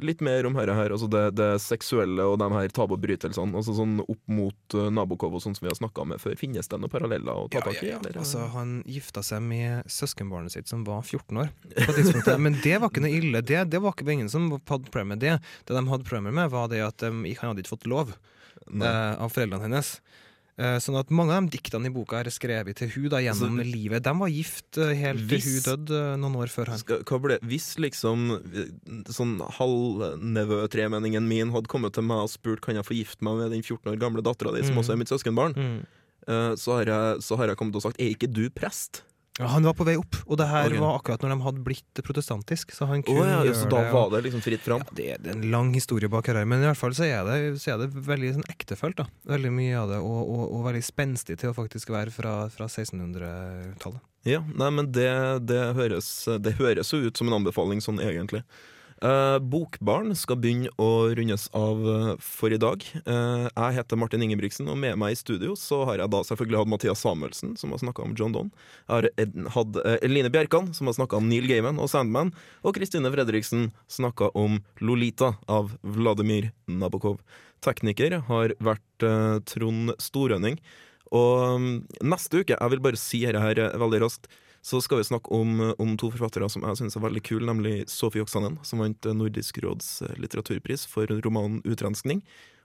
litt 0.00 0.20
mer 0.20 0.46
om 0.46 0.54
dette 0.54 0.74
her. 0.78 0.92
Altså 0.94 1.08
det, 1.10 1.24
det 1.38 1.48
seksuelle 1.62 2.22
og 2.22 2.38
de 2.38 2.48
her 2.52 2.70
tabubrytelsene. 2.74 3.56
Altså 3.58 3.74
sånn 3.74 3.98
opp 4.04 4.22
mot 4.30 4.76
uh, 4.78 4.86
Nabokov 4.94 5.34
og 5.34 5.42
sånn 5.42 5.56
som 5.58 5.66
vi 5.66 5.72
har 5.72 5.78
snakka 5.78 6.06
med 6.06 6.22
før. 6.22 6.36
Finnes 6.38 6.70
det 6.70 6.78
noen 6.78 6.92
paralleller 6.92 7.42
å 7.46 7.48
ta 7.50 7.64
tak 7.66 7.82
i? 7.82 7.90
eller? 7.96 8.20
Altså, 8.22 8.44
han 8.54 8.78
gifta 8.86 9.24
seg 9.26 9.42
med 9.42 9.90
søskenbarnet 9.90 10.54
sitt 10.54 10.70
som 10.70 10.86
var 10.86 11.02
14 11.02 11.42
år. 11.42 11.50
På 11.80 11.96
tidspunktet. 11.96 12.38
Men 12.46 12.60
det 12.62 12.78
var 12.78 12.92
ikke 12.92 13.02
noe 13.06 13.18
ille. 13.18 13.42
Det, 13.46 13.64
det 13.74 13.82
var 13.82 13.96
ikke 13.96 14.06
ingen 14.14 14.30
som 14.30 14.48
hadde 14.54 14.86
problemer 14.86 15.16
med 15.16 15.24
det. 15.24 15.36
Det 15.66 15.74
de 15.74 15.84
hadde 15.90 16.06
problemer 16.06 16.38
med, 16.38 16.52
var 16.54 16.70
det 16.70 16.84
at 16.86 17.02
de, 17.02 17.10
han 17.10 17.50
hadde 17.50 17.64
ikke 17.64 17.74
fått 17.74 17.90
lov 17.90 18.14
av 18.66 19.30
foreldrene 19.30 19.66
hennes. 19.66 19.96
Eh, 20.56 20.78
sånn 20.80 20.96
at 20.96 21.10
Mange 21.12 21.34
av 21.36 21.44
de 21.44 21.58
diktene 21.58 21.90
i 21.90 21.92
boka 21.92 22.16
er 22.22 22.30
skrevet 22.32 22.78
til 22.80 22.88
hun 22.94 23.10
da 23.12 23.18
gjennom 23.20 23.58
Altså, 23.58 23.66
livet. 23.68 24.02
De 24.06 24.12
var 24.16 24.30
gift 24.32 24.78
eh, 24.80 24.94
helt 24.96 25.26
til 25.28 25.42
hun 25.44 25.58
døde 25.66 25.98
eh, 26.00 26.14
noen 26.22 26.38
år 26.40 26.48
før 26.48 26.70
han. 26.72 26.80
Skal, 26.80 27.02
hvis 27.44 27.66
liksom 27.76 28.24
sånn 29.12 29.34
halvnevø-tremenningen 29.58 31.28
min 31.28 31.52
hadde 31.52 31.68
kommet 31.68 31.92
til 31.96 32.06
meg 32.08 32.24
og 32.24 32.32
spurt 32.32 32.64
Kan 32.64 32.78
jeg 32.80 32.88
få 32.88 32.96
gifte 32.96 33.26
meg 33.26 33.36
med 33.42 33.52
den 33.52 33.60
14 33.62 33.92
år 33.92 34.00
gamle 34.00 34.24
dattera 34.24 34.54
di, 34.56 34.64
som 34.64 34.74
Mm. 34.76 34.80
også 34.80 34.92
er 34.92 34.96
mitt 34.96 35.12
søskenbarn, 35.12 35.54
Mm. 35.56 36.56
så, 36.56 36.72
har 36.80 36.84
jeg, 36.86 37.20
så 37.22 37.36
har 37.36 37.46
jeg 37.48 37.56
kommet 37.56 37.76
og 37.76 37.82
sagt 37.82 38.00
Er 38.00 38.10
ikke 38.16 38.32
du 38.32 38.48
prest? 38.50 39.02
Ja, 39.36 39.50
han 39.52 39.66
var 39.68 39.74
på 39.76 39.84
vei 39.84 39.98
opp, 40.00 40.16
og 40.24 40.38
det 40.40 40.46
her 40.48 40.70
okay. 40.70 40.80
var 40.80 40.94
akkurat 40.96 41.24
når 41.24 41.34
de 41.34 41.36
hadde 41.44 41.64
blitt 41.66 42.00
protestantisk. 42.06 42.72
Så 42.72 42.88
han 42.88 43.02
kunne 43.04 43.16
kunne 43.20 43.34
ja, 43.34 43.42
gjøre 43.44 43.58
så 43.58 43.68
da 43.70 43.82
var 43.92 44.14
det 44.14 44.22
liksom 44.26 44.44
fritt 44.44 44.64
fram? 44.64 44.84
ja, 44.86 44.96
det, 44.96 45.08
det 45.24 45.32
er 45.32 45.38
en 45.38 45.50
lang 45.52 45.72
historie 45.76 46.08
bak 46.12 46.30
her, 46.30 46.40
men 46.48 46.64
i 46.64 46.68
hvert 46.68 46.80
fall 46.80 46.96
så 46.96 47.04
er 47.04 47.26
det, 47.28 47.38
så 47.60 47.74
er 47.74 47.82
det 47.82 47.90
veldig 48.06 48.32
sånn 48.38 48.48
ektefølt. 48.52 49.02
da 49.02 49.34
Veldig 49.34 49.52
mye 49.58 49.74
av 49.80 49.92
det, 49.92 50.00
og, 50.04 50.20
og, 50.22 50.44
og 50.56 50.64
veldig 50.70 50.84
spenstig 50.86 51.38
til 51.42 51.52
å 51.52 51.56
faktisk 51.56 51.92
være 51.92 52.14
fra, 52.14 52.36
fra 52.52 52.68
1600-tallet. 52.70 54.00
Ja, 54.26 54.40
nei, 54.42 54.70
men 54.74 54.88
det, 54.90 55.10
det, 55.46 55.60
høres, 55.76 56.08
det 56.42 56.56
høres 56.58 56.90
jo 56.94 57.04
ut 57.04 57.18
som 57.18 57.28
en 57.30 57.38
anbefaling 57.38 57.84
sånn 57.84 58.00
egentlig. 58.02 58.42
Eh, 59.06 59.38
Bokbarn 59.44 60.14
skal 60.18 60.38
begynne 60.40 60.70
å 60.82 61.12
rundes 61.14 61.46
av 61.54 61.82
eh, 61.90 62.12
for 62.22 62.54
i 62.54 62.58
dag. 62.58 62.82
Eh, 62.82 63.44
jeg 63.46 63.76
heter 63.76 63.98
Martin 64.00 64.24
Ingebrigtsen, 64.24 64.66
og 64.72 64.78
med 64.80 64.96
meg 64.98 65.14
i 65.14 65.18
studio 65.20 65.54
så 65.58 65.82
har 65.86 66.00
jeg 66.00 66.10
da 66.14 66.22
selvfølgelig 66.26 66.62
hatt 66.62 66.70
Mathias 66.72 67.02
Samuelsen, 67.04 67.52
som 67.60 67.74
har 67.74 67.82
snakka 67.82 68.06
om 68.06 68.16
John 68.18 68.34
Donne. 68.34 68.64
Jeg 68.88 68.94
har 68.94 69.52
hatt 69.58 69.78
eh, 69.84 69.98
Eline 70.06 70.32
Bjerkan, 70.32 70.72
som 70.74 70.90
har 70.90 70.96
snakka 70.96 71.20
om 71.20 71.28
Neil 71.30 71.46
Gaiman 71.50 71.78
og 71.82 71.90
Sandman. 71.92 72.32
Og 72.66 72.74
Kristine 72.78 73.12
Fredriksen 73.12 73.68
snakka 73.92 74.32
om 74.38 74.58
Lolita 74.82 75.34
av 75.44 75.76
Vladimir 75.84 76.50
Nabokov. 76.66 77.20
Tekniker 77.62 78.18
har 78.26 78.56
vært 78.64 79.06
Trond 79.48 79.94
Storønning. 80.02 80.58
Og 81.14 81.60
mm, 81.62 81.70
neste 82.10 82.42
uke, 82.42 82.56
jeg 82.56 82.74
vil 82.74 82.82
bare 82.82 82.98
si 83.00 83.22
dette 83.22 83.44
her 83.44 83.62
veldig 83.78 84.02
raskt, 84.02 84.26
så 84.66 84.80
skal 84.82 84.98
vi 84.98 85.06
snakke 85.06 85.30
om, 85.30 85.60
om 85.78 85.92
to 86.00 86.10
forfattere 86.10 86.48
som 86.50 86.64
jeg 86.66 86.80
syns 86.80 86.96
er 86.98 87.04
veldig 87.04 87.22
kule, 87.22 87.46
nemlig 87.46 87.84
Sofie 87.92 88.24
Oksanen, 88.24 88.58
som 88.66 88.82
vant 88.82 89.06
eh, 89.06 89.14
Nordisk 89.14 89.60
råds 89.62 90.00
eh, 90.02 90.16
litteraturpris 90.18 90.88
for 90.90 91.06
romanen 91.22 91.60
'Utrenskning', 91.62 92.24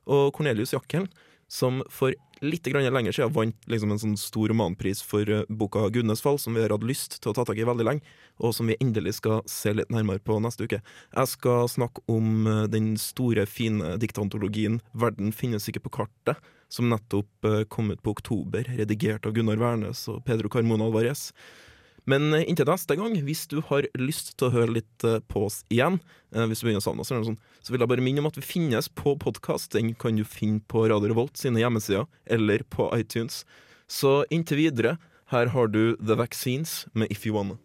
og 0.09 0.31
Cornelius 0.33 0.73
Jakkelen, 0.73 1.11
som 1.51 1.83
for 1.91 2.15
litt 2.41 2.65
lenger 2.65 3.11
siden 3.11 3.33
vant 3.35 3.67
liksom 3.69 3.91
en 3.91 3.99
sånn 4.01 4.17
stor 4.17 4.49
romanpris 4.49 5.03
for 5.05 5.29
eh, 5.29 5.43
boka 5.49 5.89
'Gudenes 5.89 6.23
fall', 6.23 6.39
som 6.39 6.55
vi 6.55 6.63
har 6.63 6.73
hatt 6.73 6.87
lyst 6.87 7.19
til 7.21 7.31
å 7.31 7.35
ta 7.37 7.45
tak 7.45 7.59
i 7.59 7.67
veldig 7.67 7.85
lenge, 7.85 8.01
og 8.39 8.55
som 8.55 8.65
vi 8.71 8.79
endelig 8.81 9.19
skal 9.19 9.43
se 9.45 9.73
litt 9.75 9.91
nærmere 9.93 10.23
på 10.23 10.39
neste 10.41 10.65
uke. 10.65 10.79
Jeg 10.81 11.27
skal 11.27 11.69
snakke 11.69 12.01
om 12.09 12.47
eh, 12.47 12.67
den 12.71 12.95
store, 12.97 13.45
fine 13.45 13.97
diktantologien 14.01 14.81
'Verden 14.95 15.29
finnes 15.31 15.67
ikke 15.69 15.83
på 15.85 15.93
kartet', 16.01 16.41
som 16.71 16.89
nettopp 16.89 17.45
eh, 17.45 17.63
kom 17.69 17.91
ut 17.91 18.01
på 18.01 18.15
oktober, 18.15 18.65
redigert 18.79 19.27
av 19.27 19.35
Gunnar 19.35 19.59
Wærnes 19.61 20.07
og 20.09 20.23
Pedro 20.25 20.49
Carmona 20.49 20.87
Alvarez. 20.87 21.33
Men 22.09 22.33
eh, 22.33 22.47
inntil 22.49 22.69
neste 22.69 22.97
gang, 22.97 23.15
hvis 23.25 23.45
du 23.51 23.59
har 23.69 23.87
lyst 23.99 24.33
til 24.37 24.49
å 24.49 24.53
høre 24.55 24.77
litt 24.79 25.05
eh, 25.07 25.19
på 25.29 25.45
oss 25.47 25.61
igjen, 25.73 25.99
eh, 26.33 26.47
hvis 26.49 26.61
du 26.61 26.67
begynner 26.67 26.81
å 26.81 26.87
savne 26.87 27.05
oss, 27.05 27.11
eller 27.11 27.23
noe 27.23 27.33
sånt, 27.33 27.57
så 27.61 27.73
vil 27.73 27.83
jeg 27.83 27.91
bare 27.93 28.05
minne 28.05 28.23
om 28.23 28.29
at 28.31 28.39
vi 28.39 28.45
finnes 28.45 28.89
på 28.97 29.15
podkast. 29.21 29.73
Den 29.75 29.93
kan 29.99 30.17
du 30.17 30.25
finne 30.25 30.63
på 30.71 30.87
Radio 30.89 31.13
Revolt 31.13 31.37
sine 31.41 31.61
hjemmesider, 31.61 32.07
eller 32.25 32.65
på 32.73 32.89
iTunes. 32.97 33.43
Så 33.91 34.21
inntil 34.33 34.63
videre, 34.63 34.97
her 35.31 35.53
har 35.53 35.69
du 35.71 35.95
The 36.01 36.17
Vaccines 36.19 36.85
med 36.93 37.11
If 37.13 37.27
You 37.27 37.37
Wanna. 37.37 37.59